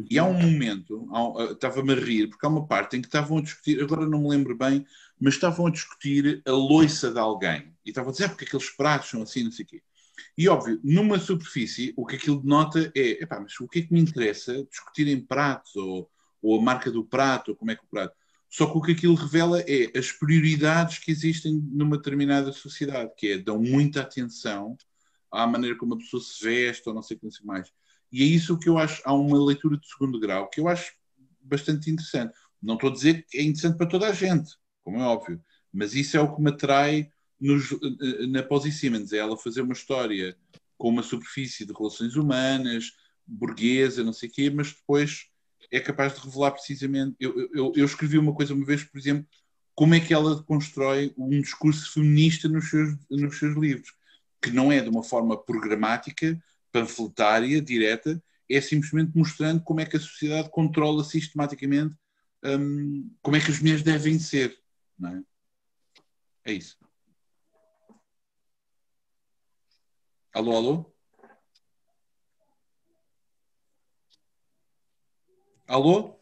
[0.09, 3.39] E há um momento, uh, estava-me a rir, porque há uma parte em que estavam
[3.39, 4.85] a discutir, agora não me lembro bem,
[5.19, 7.73] mas estavam a discutir a loiça de alguém.
[7.83, 9.81] E estavam a dizer, ah, porque aqueles pratos são assim, não sei o quê.
[10.37, 13.93] E óbvio, numa superfície, o que aquilo denota é, epá, mas o que é que
[13.93, 16.09] me interessa discutir em pratos, ou,
[16.41, 18.15] ou a marca do prato, ou como é que o prato.
[18.49, 23.33] Só que o que aquilo revela é as prioridades que existem numa determinada sociedade, que
[23.33, 24.77] é dão muita atenção
[25.31, 27.71] à maneira como a pessoa se veste ou não sei o que mais.
[28.11, 30.93] E é isso que eu acho, há uma leitura de segundo grau que eu acho
[31.41, 32.33] bastante interessante.
[32.61, 35.93] Não estou a dizer que é interessante para toda a gente, como é óbvio, mas
[35.93, 37.69] isso é o que me atrai nos,
[38.29, 40.35] na Posy Simmons, é ela fazer uma história
[40.77, 42.93] com uma superfície de relações humanas,
[43.25, 45.27] burguesa, não sei o quê, mas depois
[45.71, 47.15] é capaz de revelar precisamente.
[47.19, 49.27] Eu, eu, eu, escrevi uma coisa uma vez, por exemplo,
[49.75, 53.93] como é que ela constrói um discurso feminista nos seus, nos seus livros,
[54.41, 59.97] que não é de uma forma programática, panfletária, direta, é simplesmente mostrando como é que
[59.97, 61.95] a sociedade controla sistematicamente
[62.43, 64.57] um, como é que as mulheres devem ser.
[64.97, 65.23] Não é?
[66.45, 66.77] é isso.
[70.33, 70.96] Alô, alô?
[75.67, 76.15] Alô?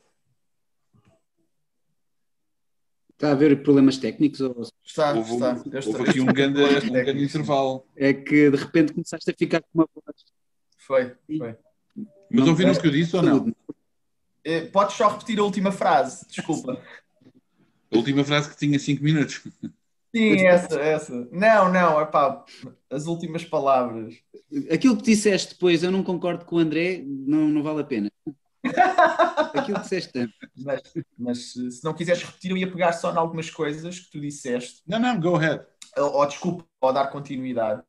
[3.13, 4.41] Está a haver problemas técnicos?
[4.41, 4.63] Ou...
[4.83, 5.53] Está, Houve, está.
[5.53, 7.85] um- houve aqui um grande, um grande intervalo.
[7.95, 10.17] É que de repente começaste a ficar com uma voz.
[10.77, 11.55] Foi, foi.
[11.95, 13.55] Mas Não, ouviram é- o que eu disse ou não?
[14.43, 16.81] Eh, Podes só repetir a última frase, desculpa.
[17.91, 19.41] A última frase que tinha 5 minutos.
[20.13, 21.29] Sim, essa, essa.
[21.31, 22.43] Não, não, epá,
[22.89, 24.15] as últimas palavras.
[24.69, 28.11] Aquilo que disseste depois, eu não concordo com o André, não, não vale a pena.
[29.53, 30.29] Aquilo que disseste.
[30.57, 30.81] Mas,
[31.17, 34.81] mas se não quiseres repetir, eu ia pegar só em algumas coisas que tu disseste.
[34.87, 35.65] Não, não, go ahead.
[35.97, 37.81] ou, ou desculpa, ou dar continuidade.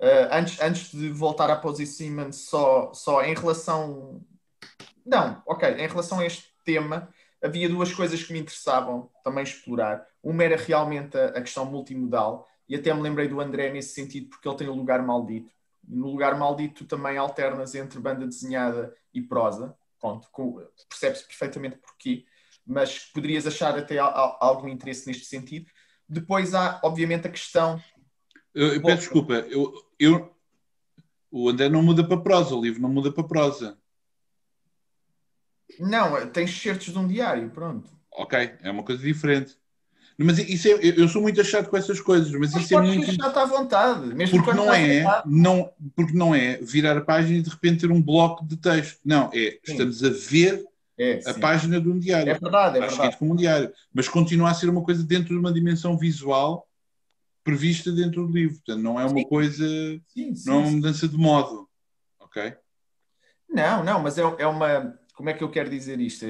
[0.00, 4.24] Uh, antes, antes de voltar à Posey Simmons, só, só em relação.
[5.04, 7.08] Não, ok, em relação a este tema,
[7.42, 10.06] havia duas coisas que me interessavam também explorar.
[10.22, 14.30] Uma era realmente a, a questão multimodal, e até me lembrei do André nesse sentido,
[14.30, 15.50] porque ele tem o lugar maldito.
[15.86, 19.76] No lugar maldito, tu também alternas entre banda desenhada e prosa.
[20.00, 20.28] Pronto,
[20.88, 22.24] percebe-se perfeitamente porquê,
[22.66, 25.70] mas poderias achar até algum interesse neste sentido.
[26.08, 27.80] Depois há, obviamente, a questão.
[28.54, 29.34] Eu, eu peço desculpa.
[29.34, 30.34] Eu, eu,
[31.30, 33.78] o André não muda para prosa, o livro não muda para prosa.
[35.78, 37.88] Não, tens certos de um diário, pronto.
[38.12, 39.59] Ok, é uma coisa diferente.
[40.22, 43.06] Mas isso é, eu sou muito achado com essas coisas, mas Mas isso é muito.
[43.06, 44.14] deixar-te à vontade.
[44.14, 47.90] Mesmo Porque não é, não, porque não é virar a página e de repente ter
[47.90, 49.00] um bloco de texto.
[49.04, 49.58] Não, é Sim.
[49.64, 50.64] estamos a ver
[50.98, 51.40] É, a sim.
[51.40, 52.30] página de um diário.
[52.30, 52.92] é verdade, é Está verdade.
[52.92, 53.72] escrito como um diário.
[53.94, 56.66] Mas continua a ser uma coisa dentro de uma dimensão visual
[57.42, 58.56] prevista dentro do livro.
[58.56, 59.24] Portanto, não é uma Sim.
[59.24, 59.64] coisa,
[60.44, 61.66] não é uma mudança de modo.
[62.20, 62.52] Ok?
[63.48, 64.94] Não, não, mas é, é uma.
[65.14, 66.26] Como é que eu quero dizer isto?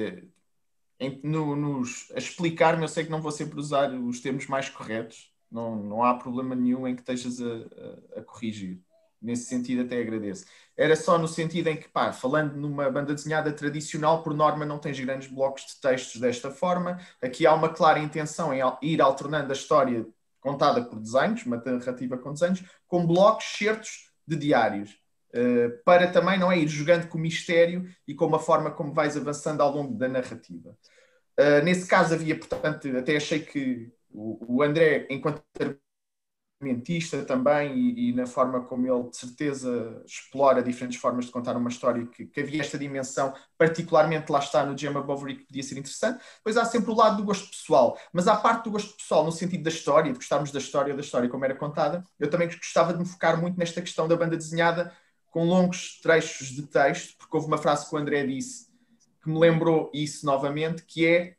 [1.01, 4.69] Em- no- nos, a explicar-me, eu sei que não vou sempre usar os termos mais
[4.69, 8.79] corretos, não, não há problema nenhum em que estejas a, a- a corrigir.
[9.21, 10.45] Nesse sentido, até agradeço.
[10.77, 14.79] Era só no sentido em que, pá, falando numa banda desenhada tradicional, por norma não
[14.79, 16.99] tens grandes blocos de textos desta forma.
[17.21, 20.07] Aqui há uma clara intenção em ir alternando a história
[20.39, 24.99] contada por desenhos, uma narrativa com desenhos, com blocos certos de diários.
[25.33, 28.91] Uh, para também não é ir jogando com o mistério e com a forma como
[28.93, 30.75] vais avançando ao longo da narrativa.
[31.41, 35.41] Uh, nesse caso havia, portanto, até achei que o, o André, enquanto
[36.61, 41.57] argumentista também e, e na forma como ele de certeza explora diferentes formas de contar
[41.57, 45.63] uma história, que, que havia esta dimensão, particularmente lá está no Gemma Bovary, que podia
[45.63, 46.21] ser interessante.
[46.37, 49.31] Depois há sempre o lado do gosto pessoal, mas há parte do gosto pessoal no
[49.31, 52.03] sentido da história, de gostarmos da história, da história como era contada.
[52.19, 54.93] Eu também gostava de me focar muito nesta questão da banda desenhada
[55.31, 58.70] com longos trechos de texto, porque houve uma frase que o André disse
[59.21, 61.35] que me lembrou isso novamente, que é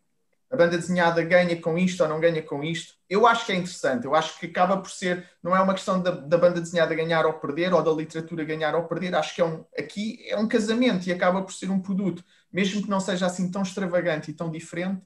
[0.53, 2.95] a banda desenhada ganha com isto ou não ganha com isto.
[3.09, 6.01] Eu acho que é interessante, eu acho que acaba por ser, não é uma questão
[6.01, 9.41] da, da banda desenhada ganhar ou perder, ou da literatura ganhar ou perder, acho que
[9.41, 13.01] é um, aqui é um casamento e acaba por ser um produto, mesmo que não
[13.01, 15.01] seja assim tão extravagante e tão diferente,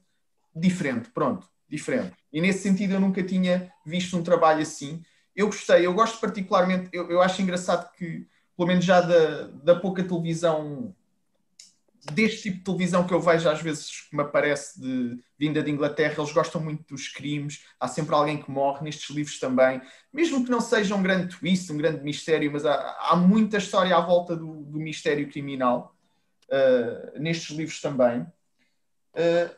[0.53, 2.13] diferente, pronto, diferente.
[2.31, 5.01] E nesse sentido eu nunca tinha visto um trabalho assim.
[5.33, 9.75] Eu gostei, eu gosto particularmente, eu, eu acho engraçado que, pelo menos já da, da
[9.75, 10.93] pouca televisão
[12.11, 15.71] deste tipo de televisão que eu vejo às vezes que me aparece de vinda de
[15.71, 20.43] Inglaterra, eles gostam muito dos crimes, há sempre alguém que morre, nestes livros também, mesmo
[20.43, 23.99] que não seja um grande twist, um grande mistério, mas há, há muita história à
[23.99, 25.95] volta do, do mistério criminal
[26.49, 28.21] uh, nestes livros também.
[29.13, 29.49] Uh,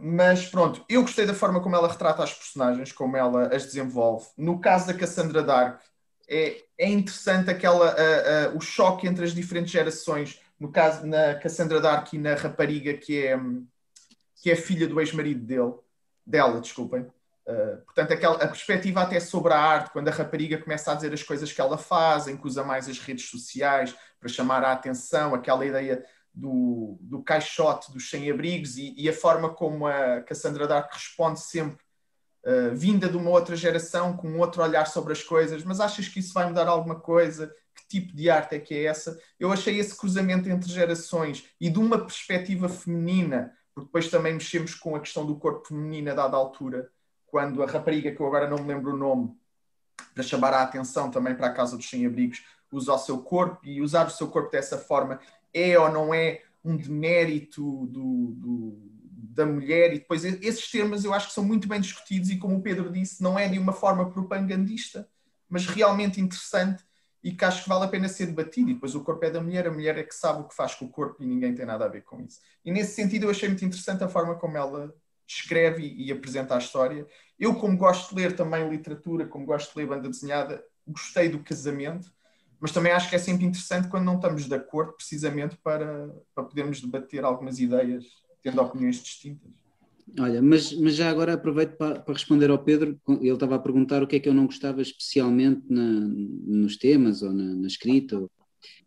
[0.00, 4.26] mas pronto, eu gostei da forma como ela retrata as personagens, como ela as desenvolve.
[4.36, 5.80] No caso da Cassandra Dark,
[6.28, 11.80] é, é interessante aquela, uh, o choque entre as diferentes gerações no caso na Cassandra
[11.80, 13.38] Dark e na rapariga que é,
[14.42, 15.74] que é filha do ex-marido dele,
[16.26, 17.06] dela, desculpem.
[17.46, 21.12] Uh, portanto, aquela, a perspectiva até sobre a arte, quando a rapariga começa a dizer
[21.12, 24.72] as coisas que ela faz, em que usa mais as redes sociais para chamar a
[24.72, 26.04] atenção, aquela ideia
[26.34, 31.84] do, do caixote dos sem-abrigos e, e, a forma como a Cassandra Dark responde sempre,
[32.44, 36.08] uh, vinda de uma outra geração, com um outro olhar sobre as coisas, mas achas
[36.08, 37.54] que isso vai mudar alguma coisa?
[38.00, 39.18] Tipo de arte é que é essa.
[39.38, 44.74] Eu achei esse cruzamento entre gerações e de uma perspectiva feminina, porque depois também mexemos
[44.74, 46.90] com a questão do corpo feminino a dada altura,
[47.26, 49.34] quando a rapariga, que eu agora não me lembro o nome,
[50.14, 52.42] para chamar a atenção também para a Casa dos Sem-Abrigos,
[52.72, 55.20] usa o seu corpo e usar o seu corpo dessa forma
[55.52, 58.78] é ou não é um demérito do, do,
[59.10, 62.56] da mulher e depois esses termos eu acho que são muito bem discutidos e como
[62.56, 65.08] o Pedro disse, não é de uma forma propagandista,
[65.48, 66.84] mas realmente interessante
[67.26, 68.70] e que acho que vale a pena ser debatido.
[68.70, 70.76] E depois o corpo é da mulher, a mulher é que sabe o que faz
[70.76, 72.38] com o corpo e ninguém tem nada a ver com isso.
[72.64, 74.94] E nesse sentido eu achei muito interessante a forma como ela
[75.26, 77.04] escreve e apresenta a história.
[77.36, 81.40] Eu, como gosto de ler também literatura, como gosto de ler banda desenhada, gostei do
[81.40, 82.12] casamento.
[82.60, 86.44] mas também acho que é sempre interessante quando não estamos de acordo, precisamente para, para
[86.44, 88.04] podermos debater algumas ideias,
[88.40, 89.50] tendo opiniões distintas.
[90.18, 92.98] Olha, mas, mas já agora aproveito para, para, responder ao Pedro.
[93.20, 97.22] Ele estava a perguntar o que é que eu não gostava especialmente na, nos temas
[97.22, 98.24] ou na, na escrita.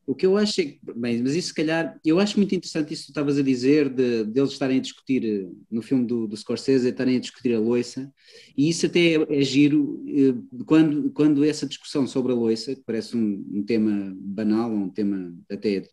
[0.07, 2.91] O que eu acho é que, bem, mas isso se calhar, eu acho muito interessante
[2.91, 6.03] isso que tu estavas a dizer, de, de eles estarem a discutir, eh, no filme
[6.07, 8.11] do, do Scorsese, estarem a discutir a loiça,
[8.57, 10.33] e isso até é, é giro, eh,
[10.65, 15.31] quando, quando essa discussão sobre a loiça, que parece um, um tema banal, um tema
[15.47, 15.87] até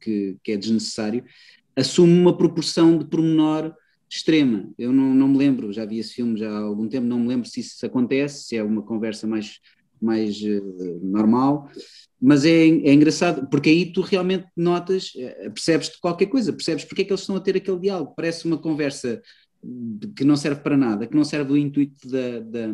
[0.00, 1.22] que, que é desnecessário,
[1.76, 3.74] assume uma proporção de pormenor
[4.10, 4.68] extrema.
[4.76, 7.28] Eu não, não me lembro, já vi esse filme já há algum tempo, não me
[7.28, 9.60] lembro se isso acontece, se é uma conversa mais,
[10.02, 11.70] mais uh, normal,
[12.20, 17.02] mas é, é engraçado, porque aí tu realmente notas, eh, percebes qualquer coisa, percebes porque
[17.02, 19.22] é que eles estão a ter aquele diálogo, parece uma conversa
[20.16, 22.66] que não serve para nada, que não serve do intuito da, da,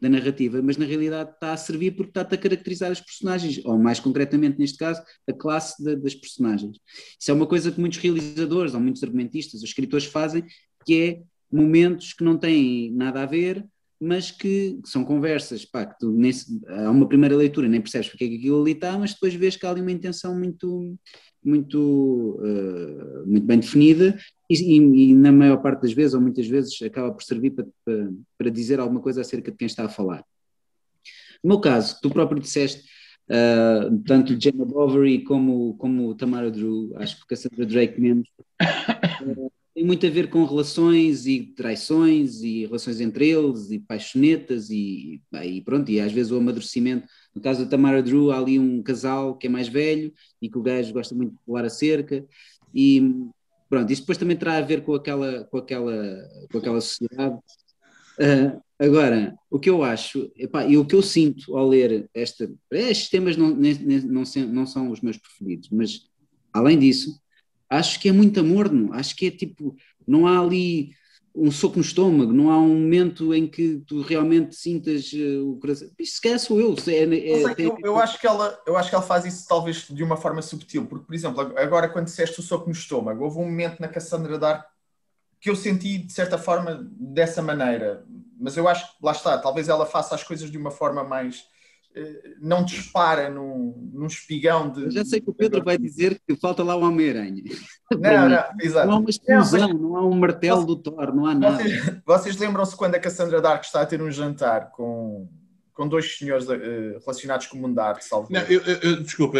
[0.00, 3.76] da, narrativa, mas na realidade está a servir porque está-te a caracterizar os personagens, ou
[3.76, 6.78] mais concretamente neste caso, a classe de, das personagens.
[7.18, 10.44] Isso é uma coisa que muitos realizadores, ou muitos argumentistas, os escritores fazem,
[10.84, 11.22] que é
[11.52, 13.66] momentos que não têm nada a ver,
[14.00, 16.32] mas que, que são conversas, pá, que tu nem,
[16.68, 19.56] há uma primeira leitura, nem percebes porque é que aquilo ali está, mas depois vês
[19.56, 20.96] que há ali uma intenção muito,
[21.44, 24.18] muito, uh, muito bem definida
[24.48, 27.66] e, e, e, na maior parte das vezes, ou muitas vezes, acaba por servir para,
[27.84, 30.24] para, para dizer alguma coisa acerca de quem está a falar.
[31.44, 32.88] No meu caso, tu próprio disseste,
[33.28, 38.28] uh, tanto Gemma Bovary como, como Tamara Drew, acho que Cassandra Drake menos,
[39.22, 44.68] uh, tem muito a ver com relações e traições e relações entre eles e paixonetas
[44.68, 47.08] e, e pronto, e às vezes o amadurecimento.
[47.34, 50.12] No caso da Tamara Drew, há ali um casal que é mais velho
[50.42, 52.22] e que o gajo gosta muito de pular a cerca
[52.74, 53.24] e
[53.70, 57.36] pronto, isso depois também terá a ver com aquela, com aquela, com aquela sociedade.
[58.18, 62.52] Uh, agora, o que eu acho, epá, e o que eu sinto ao ler esta,
[62.70, 66.02] estes temas não, nem, não, não são os meus preferidos, mas
[66.52, 67.18] além disso,
[67.70, 70.90] acho que é muito amorno, acho que é tipo, não há ali
[71.34, 75.60] um soco no estômago, não há um momento em que tu realmente sintas uh, o
[75.60, 75.88] coração.
[75.98, 76.74] Isto se calhar sou eu.
[76.88, 77.66] É, é, tem...
[77.66, 80.42] eu, eu, acho que ela, eu acho que ela faz isso talvez de uma forma
[80.42, 83.88] subtil, porque, por exemplo, agora quando disseste o soco no estômago, houve um momento na
[83.88, 84.66] Cassandra Dark
[85.40, 88.04] que eu senti de certa forma dessa maneira,
[88.38, 91.44] mas eu acho que lá está, talvez ela faça as coisas de uma forma mais
[91.44, 91.59] eh,
[92.40, 94.84] não dispara num, num espigão de.
[94.84, 97.42] Eu já sei que o Pedro vai dizer que falta lá o Homem-Aranha.
[97.92, 98.86] Não, não, exato.
[98.86, 99.80] Não há uma explosão, não, mas...
[99.80, 101.56] não há um martelo do Thor, não há nada.
[101.56, 105.28] Vocês, vocês lembram-se quando a Cassandra Dark está a ter um jantar com,
[105.72, 109.38] com dois senhores uh, relacionados com o mundo da arte, salvo não, eu, eu, Desculpa,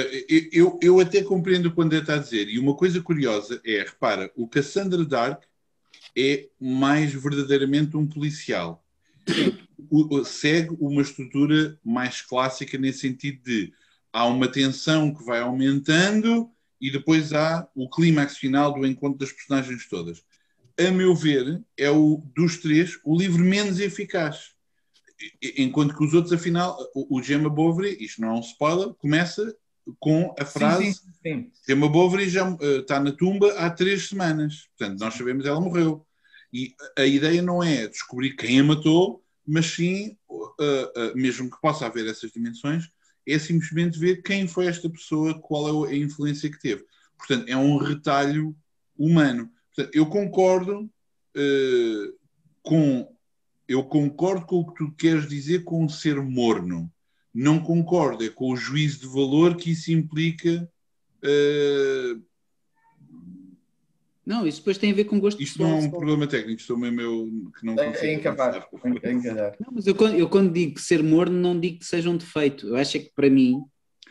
[0.52, 4.32] eu, eu até compreendo quando ele está a dizer, e uma coisa curiosa é, repara,
[4.34, 5.44] o Cassandra Dark
[6.18, 8.84] é mais verdadeiramente um policial
[10.24, 13.72] segue uma estrutura mais clássica nesse sentido de
[14.12, 16.50] há uma tensão que vai aumentando
[16.80, 20.22] e depois há o clímax final do encontro das personagens todas.
[20.78, 24.54] A meu ver, é o dos três o livro menos eficaz.
[25.58, 29.54] Enquanto que os outros, afinal, o, o Gemma Bovary, isto não é um spoiler, começa
[29.98, 31.52] com a frase sim, sim, sim.
[31.68, 34.68] Gemma Bovary já uh, está na tumba há três semanas.
[34.76, 36.06] Portanto, nós sabemos ela morreu.
[36.52, 41.60] E a ideia não é descobrir quem a matou, mas sim, uh, uh, mesmo que
[41.60, 42.88] possa haver essas dimensões,
[43.26, 46.84] é simplesmente ver quem foi esta pessoa, qual é a influência que teve.
[47.16, 48.56] Portanto, é um retalho
[48.96, 49.50] humano.
[49.74, 52.18] Portanto, eu concordo uh,
[52.62, 53.08] com
[53.68, 56.92] eu concordo com o que tu queres dizer com ser morno.
[57.32, 60.68] Não concordo é com o juízo de valor que isso implica
[61.22, 62.22] uh,
[64.30, 66.78] não, isso depois tem a ver com gosto Isto não é um problema técnico, sou
[66.78, 67.28] mesmo eu
[67.58, 68.06] que não consigo.
[68.06, 68.62] É incapaz,
[69.02, 69.56] é incapaz.
[69.58, 72.68] Não, mas eu, eu quando digo ser morno, não digo que seja um defeito.
[72.68, 73.64] Eu acho é que para mim.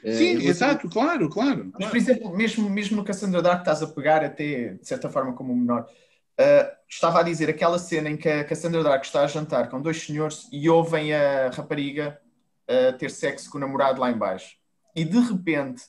[0.04, 1.72] Eh, Sim, uh, exato, claro, claro.
[1.80, 5.32] Mas, por exemplo, mesmo, mesmo no Cassandra Dark estás a pegar até, de certa forma,
[5.32, 5.88] como o menor.
[6.38, 9.82] Uh, estava a dizer aquela cena em que a Cassandra Dark está a jantar com
[9.82, 12.20] dois senhores e ouvem a rapariga
[12.70, 14.58] uh, ter sexo com o namorado lá embaixo.
[14.94, 15.84] E de repente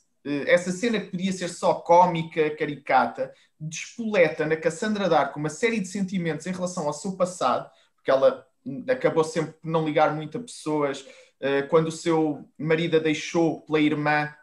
[0.47, 5.89] essa cena que podia ser só cómica, caricata, despoleta na Cassandra Dark uma série de
[5.89, 8.47] sentimentos em relação ao seu passado, porque ela
[8.89, 11.05] acabou sempre por não ligar muito a pessoas.
[11.41, 14.35] Eh, quando o seu marido a deixou pela irmã,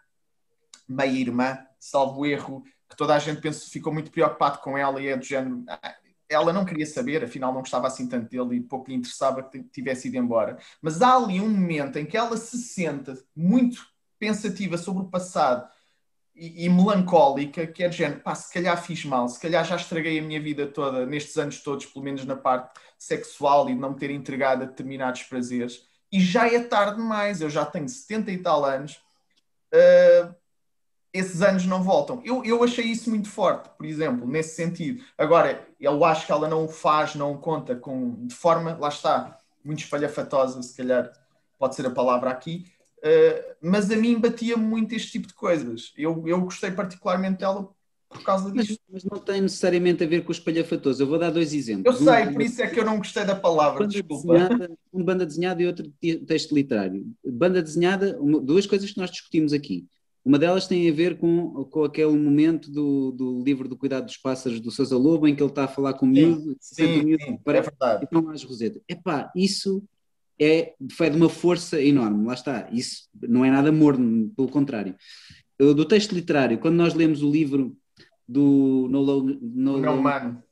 [0.88, 5.18] meia-irmã, salvo erro, que toda a gente pensa, ficou muito preocupado com ela e é
[5.18, 5.64] do género.
[5.68, 5.96] Ah,
[6.30, 9.64] ela não queria saber, afinal não gostava assim tanto dele e pouco lhe interessava que
[9.64, 10.58] tivesse ido embora.
[10.82, 13.82] Mas há ali um momento em que ela se sente muito
[14.20, 15.70] pensativa sobre o passado
[16.38, 19.76] e, e, melancólica, que é de género, pá, se calhar fiz mal, se calhar já
[19.76, 23.80] estraguei a minha vida toda, nestes anos todos, pelo menos na parte sexual e de
[23.80, 27.90] não me ter entregado a determinados prazeres, e já é tarde demais, eu já tenho
[27.90, 29.02] 70 e tal anos,
[29.74, 30.34] uh,
[31.12, 32.22] esses anos não voltam.
[32.24, 35.04] Eu, eu achei isso muito forte, por exemplo, nesse sentido.
[35.18, 38.90] Agora, eu acho que ela não o faz, não o conta com, de forma, lá
[38.90, 41.12] está, muito espalhafatosa, se calhar
[41.58, 45.94] pode ser a palavra aqui, uh, mas a mim batia muito este tipo de coisas.
[45.98, 47.70] Eu, eu gostei particularmente dela
[48.10, 48.80] por causa disso.
[48.90, 51.04] Mas, mas, não tem necessariamente a ver com o espalhafatoso.
[51.04, 52.00] Eu vou dar dois exemplos.
[52.00, 54.34] Eu sei, um, por isso é que eu não gostei da palavra, banda desculpa.
[54.34, 55.92] Desenhada, um banda desenhada e outro
[56.26, 57.06] texto literário.
[57.26, 59.86] Banda desenhada, uma, duas coisas que nós discutimos aqui.
[60.24, 64.18] Uma delas tem a ver com, com aquele momento do, do livro do Cuidado dos
[64.18, 67.04] Pássaros do Sousa Lobo, em que ele está a falar com o miúdo, sim, sim,
[67.04, 68.02] miúdo sim, para, é verdade.
[68.02, 68.82] e estão as rosetas.
[68.90, 69.82] Epá, isso
[70.40, 72.70] é, foi de uma força enorme, lá está.
[72.72, 74.96] Isso não é nada morno, pelo contrário.
[75.60, 77.76] Do texto literário, quando nós lemos o livro
[78.28, 80.44] do No, no, no Humano.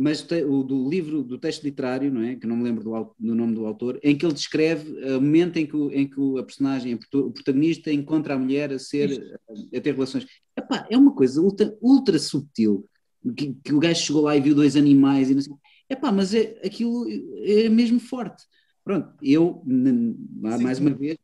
[0.00, 2.36] Mas o do livro, do texto literário, não é?
[2.36, 5.56] Que não me lembro do, do nome do autor, em que ele descreve o momento
[5.56, 9.40] em que, em que a personagem, o protagonista, encontra a mulher a ser,
[9.74, 10.24] a ter relações.
[10.56, 12.88] Epá, é uma coisa ultra, ultra subtil,
[13.36, 15.52] que, que, o gajo chegou lá e viu dois animais e não sei.
[15.90, 17.04] Epá, mas é, aquilo
[17.42, 18.44] é mesmo forte.
[18.88, 21.18] Pronto, eu, mais uma vez,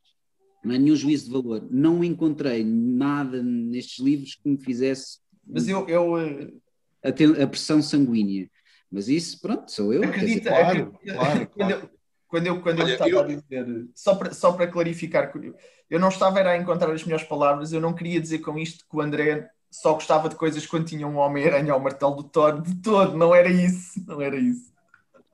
[0.63, 1.67] não é nenhum juízo de valor.
[1.71, 5.89] Não encontrei nada nestes livros que me fizesse mas eu.
[5.89, 6.15] eu
[7.03, 8.51] a, ter, a pressão sanguínea.
[8.91, 10.05] Mas isso, pronto, sou eu.
[10.05, 11.91] Acredita, claro, claro, claro.
[12.29, 13.21] Quando eu, quando eu, estava eu...
[13.21, 15.33] a dizer, só para, só para clarificar,
[15.89, 18.97] eu não estava a encontrar as melhores palavras, eu não queria dizer com isto que
[18.97, 22.75] o André só gostava de coisas quando tinha um Homem-Aranha ao martelo do Thor, de
[22.83, 24.74] todo, não era isso, não era isso.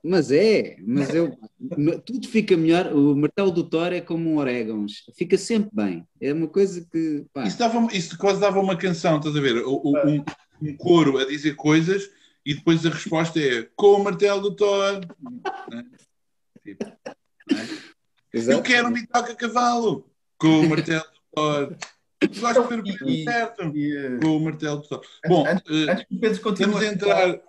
[0.03, 1.37] Mas é, mas eu
[2.05, 2.91] tudo fica melhor.
[2.93, 6.07] O martelo do Thor é como um orégãos, fica sempre bem.
[6.19, 7.25] É uma coisa que.
[7.33, 7.43] Pá.
[7.43, 9.57] Isso, dava, isso quase dava uma canção, estás a ver?
[9.57, 10.23] O, o, um,
[10.61, 12.09] um coro a dizer coisas
[12.45, 15.01] e depois a resposta é com o martelo do Thor.
[16.63, 17.67] Tipo, né?
[18.33, 21.75] Eu quero um bitoca cavalo com o martelo do Thor.
[22.39, 23.73] Gosto de ver o que certo
[24.21, 25.01] com o martelo do Thor.
[25.27, 25.65] Bom, antes,
[26.23, 27.41] antes vamos entrar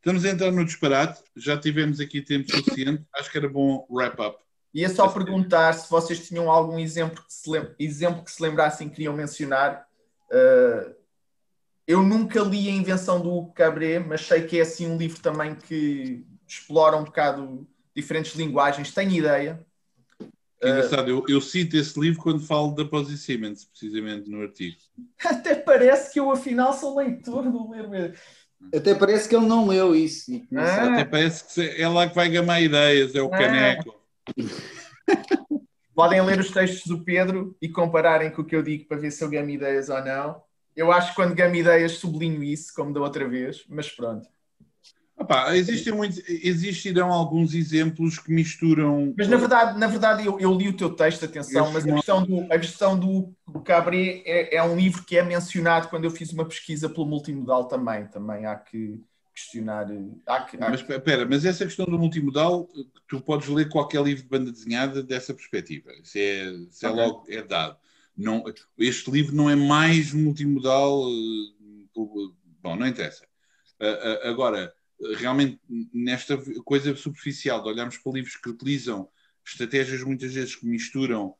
[0.00, 4.18] Estamos a entrar no disparate, já tivemos aqui tempo suficiente, acho que era bom wrap
[4.18, 4.38] up.
[4.72, 8.88] Ia só perguntar se vocês tinham algum exemplo que se, lem exemplo que se lembrassem
[8.88, 9.86] que queriam mencionar.
[10.32, 10.94] Uh,
[11.86, 15.54] eu nunca li a invenção do Cabré, mas sei que é assim um livro também
[15.54, 18.94] que explora um bocado diferentes linguagens.
[18.94, 19.66] Tenho ideia.
[20.60, 24.76] Que engraçado, eu, eu, cito esse livro quando falo da Posy Siemens, precisamente no artigo.
[25.24, 28.14] Até parece que eu afinal sou leitor do ler mesmo.
[28.74, 30.30] Até parece que ele não leu isso.
[30.54, 30.94] Ah.
[30.94, 33.38] Até parece que é lá que vai gamar ideias, é o ah.
[33.38, 33.94] caneco.
[35.94, 39.10] Podem ler os textos do Pedro e compararem com o que eu digo para ver
[39.10, 40.42] se eu gamo ideias ou não.
[40.74, 44.26] Eu acho que quando gamo ideias sublinho isso, como da outra vez, mas pronto.
[45.20, 49.12] Opa, existem muitos, existirão alguns exemplos que misturam.
[49.18, 52.24] Mas na verdade, na verdade eu, eu li o teu texto, atenção, mas a questão
[52.24, 56.10] do, a questão do, do Cabré é, é, um livro que é mencionado quando eu
[56.10, 58.06] fiz uma pesquisa pelo multimodal também.
[58.06, 58.98] Também há que
[59.34, 59.86] questionar.
[60.26, 62.66] Há que, há mas espera, mas essa questão do multimodal,
[63.06, 65.92] tu podes ler qualquer livro de banda desenhada dessa perspectiva.
[66.02, 67.04] Isso é, isso é okay.
[67.04, 67.76] logo é dado.
[68.16, 68.42] Não,
[68.78, 71.02] este livro não é mais multimodal.
[71.02, 71.92] Eh,
[72.62, 73.26] bom, não interessa.
[74.24, 74.72] Agora
[75.16, 75.58] realmente
[75.92, 79.08] nesta coisa superficial de olharmos para livros que utilizam
[79.44, 81.34] estratégias muitas vezes que misturam,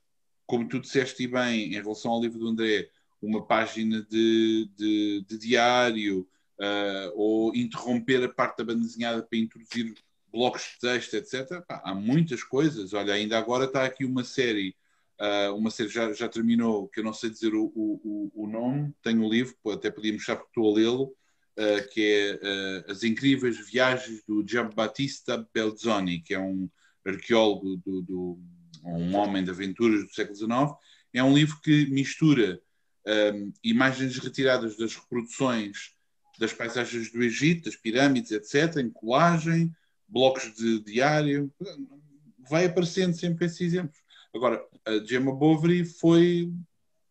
[0.47, 2.89] como tu disseste bem, em relação ao livro do André,
[3.21, 6.27] uma página de, de, de diário
[6.59, 9.95] uh, ou interromper a parte da banda desenhada para introduzir
[10.33, 11.61] blocos de texto, etc.
[11.67, 12.95] Pá, há muitas coisas.
[12.95, 14.75] Olha, ainda agora está aqui uma série,
[15.21, 18.95] uh, uma série já, já terminou, que eu não sei dizer o, o, o nome,
[19.03, 21.15] tenho o livro, até podia mostrar porque estou a lê-lo,
[21.61, 22.35] uh, que é
[22.89, 26.69] uh, As Incríveis Viagens do Giambattista Belzoni, que é um
[27.07, 28.39] arqueólogo, do, do,
[28.85, 30.51] um homem de aventuras do século XIX.
[31.13, 32.61] É um livro que mistura
[33.07, 35.95] um, ehm, imagens retiradas das reproduções
[36.39, 39.71] das paisagens do Egito, das pirâmides, etc., em colagem,
[40.09, 41.53] blocos de diário,
[42.49, 44.01] vai aparecendo sempre esses exemplos.
[44.35, 46.51] Agora, a Gemma Bovary foi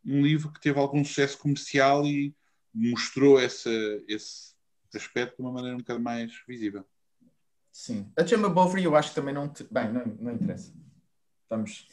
[0.04, 2.34] um livro que teve algum sucesso comercial e
[2.74, 3.70] mostrou essa,
[4.08, 4.54] esse
[4.96, 6.84] aspecto de uma maneira um bocado mais visível.
[7.72, 8.12] Sim.
[8.18, 9.48] A Gemma Bovary eu acho que também não...
[9.48, 9.66] Te...
[9.72, 10.74] Bem, não, não interessa.
[11.44, 11.88] Estamos...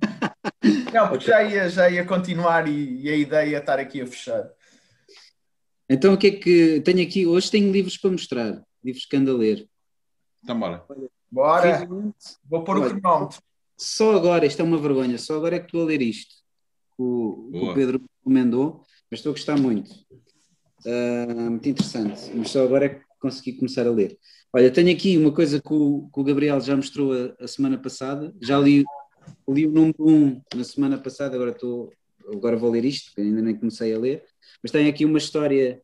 [0.92, 4.06] não, porque já ia, já ia continuar e, e a ideia é estar aqui a
[4.06, 4.50] fechar.
[5.88, 6.80] Então o que é que...
[6.82, 7.26] Tenho aqui...
[7.26, 8.62] Hoje tenho livros para mostrar.
[8.84, 9.68] Livros que ando a ler.
[10.42, 10.84] Então bora.
[11.30, 11.88] Bora.
[12.44, 13.42] Vou pôr o cronómetro.
[13.76, 16.34] Só agora, isto é uma vergonha, só agora é que estou a ler isto.
[16.96, 19.90] O, o Pedro recomendou mas estou a gostar muito.
[20.84, 22.30] Uh, muito interessante.
[22.34, 24.18] Mas só agora é que consegui começar a ler.
[24.52, 27.76] Olha, tenho aqui uma coisa que o, que o Gabriel já mostrou a, a, semana
[27.78, 28.34] passada.
[28.40, 28.84] Já li,
[29.48, 31.92] li o número 1 um na semana passada, agora estou
[32.32, 34.24] agora vou ler isto, porque ainda nem comecei a ler,
[34.62, 35.82] mas tem aqui uma história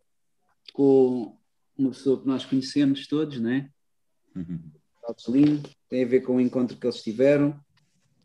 [0.72, 1.36] com
[1.76, 3.70] uma pessoa que nós conhecemos todos, não é?
[4.36, 4.60] Uhum.
[5.88, 7.58] Tem a ver com o encontro que eles tiveram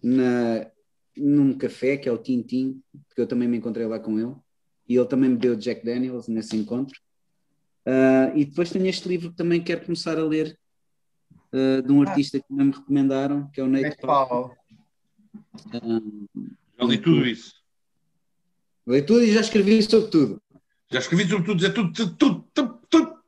[0.01, 0.69] na,
[1.15, 2.81] num café, que é o Tintim,
[3.15, 4.35] que eu também me encontrei lá com ele,
[4.89, 6.99] e ele também me deu Jack Daniels nesse encontro.
[7.85, 10.57] Ah, e depois tenho este livro que também quero começar a ler,
[11.53, 14.27] ah, de um artista que me recomendaram, que é o Nate Nate Powell.
[14.27, 14.57] Powell.
[15.73, 16.01] Ah,
[16.79, 17.53] Já li tudo isso.
[18.87, 20.41] Leio tudo e já escrevi sobre tudo.
[20.91, 23.19] Já escrevi sobre tudo, é tudo, tudo, tudo, tudo, tudo.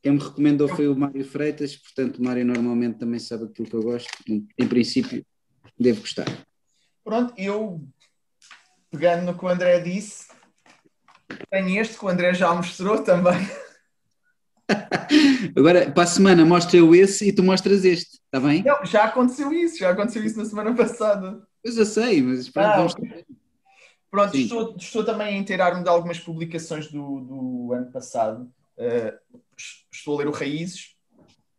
[0.00, 3.74] Quem me recomendou foi o Mário Freitas, portanto, o Mário normalmente também sabe aquilo que
[3.74, 5.26] eu gosto, em princípio,
[5.76, 6.26] devo gostar.
[7.02, 7.84] Pronto, eu,
[8.96, 10.26] pegando no que o André disse,
[11.50, 13.34] tenho este que o André já mostrou também.
[15.56, 18.62] Agora, para a semana, mostra eu esse e tu mostras este, está bem?
[18.62, 21.46] Não, já aconteceu isso, já aconteceu isso na semana passada.
[21.62, 22.94] Pois eu sei, mas pronto, Ah, vamos
[24.10, 28.50] Pronto, estou, estou também a inteirar-me de algumas publicações do, do ano passado.
[28.78, 29.14] Eh,
[29.92, 30.94] estou a ler o Raízes,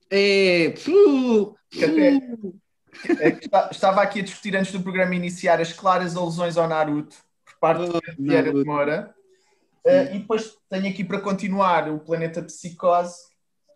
[0.09, 6.57] É, que até está- estava aqui a discutir antes do programa iniciar as claras alusões
[6.57, 7.17] ao Naruto
[7.59, 8.63] parte de Vieira de.
[8.63, 9.13] Moura.
[9.85, 13.17] Eh, e depois tenho aqui para continuar o Planeta Psicose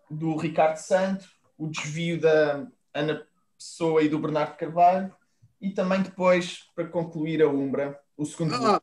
[0.09, 1.25] do Ricardo Santo,
[1.57, 3.25] o desvio da Ana
[3.57, 5.13] Pessoa e do Bernardo Carvalho,
[5.61, 8.81] e também depois, para concluir, a Umbra, o segundo ah.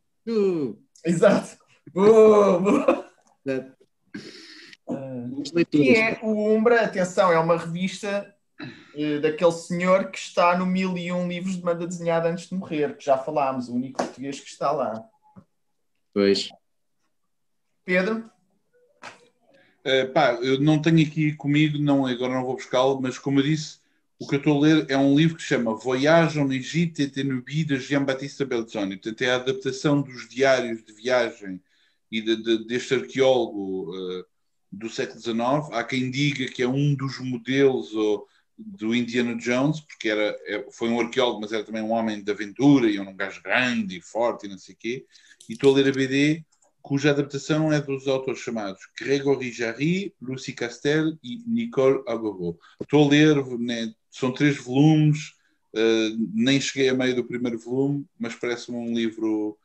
[1.05, 1.59] Exato.
[1.93, 3.11] Boa, boa.
[3.45, 3.79] Exato.
[4.87, 5.65] Tudo.
[5.71, 8.35] que é o Umbra, atenção, é uma revista
[8.95, 12.55] eh, daquele senhor que está no mil e um livros de banda desenhada antes de
[12.55, 15.05] morrer, que já falámos, o único português que está lá.
[16.13, 16.47] Pois.
[16.47, 16.57] Uh,
[17.85, 18.31] Pedro?
[20.13, 23.79] pá, eu não tenho aqui comigo, não, agora não vou buscá-lo, mas como eu disse,
[24.19, 27.03] o que eu estou a ler é um livro que se chama Voyage en Égypte
[27.03, 28.97] et Nubie de Jean-Baptiste Belzoni.
[28.97, 31.63] Portanto, é a adaptação dos diários de viagem
[32.11, 34.25] e de- de- deste arqueólogo uh,
[34.73, 35.73] do século XIX.
[35.73, 38.27] Há quem diga que é um dos modelos ou,
[38.59, 42.31] do Indiana Jones, porque era, é- foi um arqueólogo, mas era também um homem de
[42.31, 45.07] aventura e um gajo grande e forte e não sei o quê.
[45.49, 46.45] E estou a ler a BD
[46.83, 52.59] cuja adaptação é dos autores chamados Grégory Jarry, Lucie Castel e Nicole Agorot.
[52.81, 55.35] Estou a ler, né, são três volumes,
[55.75, 59.59] eh, nem cheguei a meio do primeiro volume, mas parece-me um livro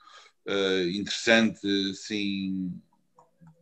[0.46, 2.74] eh, interessante, assim,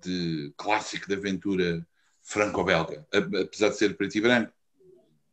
[0.03, 1.85] de clássico de aventura
[2.23, 4.51] franco-belga, apesar de ser preto e branco.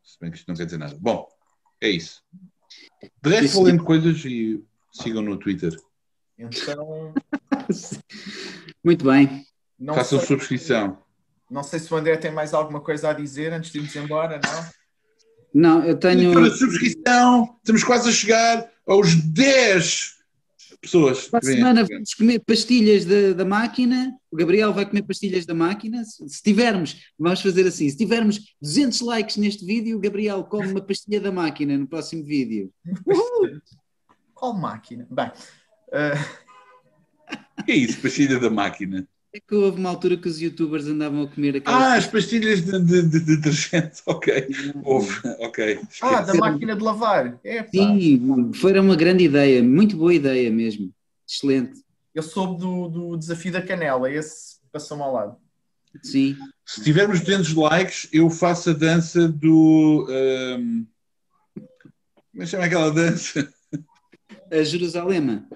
[0.09, 0.97] Se bem que isto não quer dizer nada.
[0.99, 1.29] Bom,
[1.83, 2.23] é isso.
[3.23, 5.79] De resto, vou lendo coisas e sigam no Twitter.
[6.39, 7.13] Então,
[8.83, 9.45] Muito bem.
[9.79, 11.03] não Façam sei, subscrição.
[11.51, 14.41] não sei se o André tem mais alguma coisa a dizer antes de irmos embora,
[14.43, 14.71] não?
[15.53, 16.33] Não, eu tenho.
[16.33, 20.18] Para subscrição, estamos quase a chegar aos 10
[20.81, 21.29] pessoas.
[21.29, 24.15] Para a semana vamos comer pastilhas da, da máquina.
[24.31, 26.03] O Gabriel vai comer pastilhas da máquina.
[26.05, 30.81] Se tivermos, vamos fazer assim: se tivermos 200 likes neste vídeo, o Gabriel come uma
[30.81, 32.73] pastilha da máquina no próximo vídeo.
[34.35, 35.07] Qual máquina?
[35.11, 35.33] Bem,
[37.59, 39.07] O que é isso, pastilha da máquina?
[39.35, 42.05] É que houve uma altura que os youtubers andavam a comer Ah, aquelas.
[42.05, 44.01] as pastilhas de, de, de, de detergente.
[44.07, 44.49] Ok.
[44.83, 45.21] Houve.
[45.41, 45.81] Ok.
[46.01, 47.39] ah, da máquina de lavar.
[47.45, 47.67] É.
[47.69, 50.93] Sim, foi uma grande ideia, muito boa ideia mesmo.
[51.29, 51.83] Excelente.
[52.15, 55.37] Eu soube do, do desafio da canela, esse passou-me ao lado.
[56.03, 56.35] Sim.
[56.65, 60.07] Se tivermos 200 likes, eu faço a dança do.
[60.11, 60.85] ehm,
[62.33, 63.47] Como é que chama aquela dança?
[64.51, 65.47] A Jerusalema.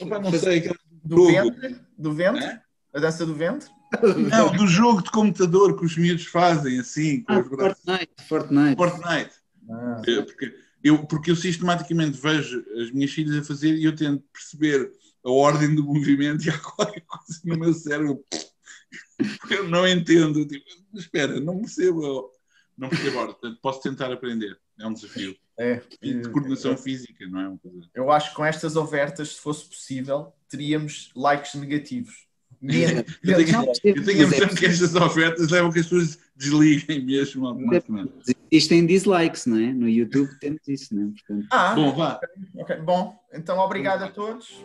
[0.00, 0.58] Opa, não sei.
[0.58, 1.30] aquela- Do Jogo.
[1.52, 1.76] ventre?
[1.98, 2.44] Do ventre?
[2.44, 2.61] Hã?
[2.94, 3.68] A dança do ventre?
[4.30, 7.44] Não, do jogo de computador que os miúdos fazem, assim, com Ah.
[7.44, 8.76] Fortnite, Fortnite.
[8.76, 9.30] Fortnite.
[9.70, 13.94] Ah, É, Porque eu, porque eu sistematicamente vejo as minhas filhas a fazer e eu
[13.94, 14.90] tento perceber
[15.24, 18.24] a ordem do movimento e há qualquer coisa no meu cérebro.
[19.50, 20.44] Eu não entendo.
[20.46, 20.64] Tipo,
[20.94, 22.30] espera, não percebo.
[22.76, 23.36] Não percebo a ordem.
[23.36, 24.58] Portanto, posso tentar aprender.
[24.80, 25.36] É um desafio.
[25.58, 25.80] é.
[26.02, 27.88] E de coordenação física, não é uma coisa.
[27.94, 32.26] Eu acho que com estas ofertas, se fosse possível, teríamos likes negativos.
[32.62, 33.04] Menos.
[33.24, 37.04] Eu tenho, Não, eu tenho a impressão que estas ofertas levam que as pessoas desliguem
[37.04, 38.12] mesmo automaticamente.
[38.52, 39.72] Isto tem dislikes, não é?
[39.72, 41.06] No YouTube temos isso, não é?
[41.06, 42.20] Portanto, Ah, Bom, vá.
[42.56, 42.76] ok.
[42.76, 44.62] Bom, então obrigado a todos.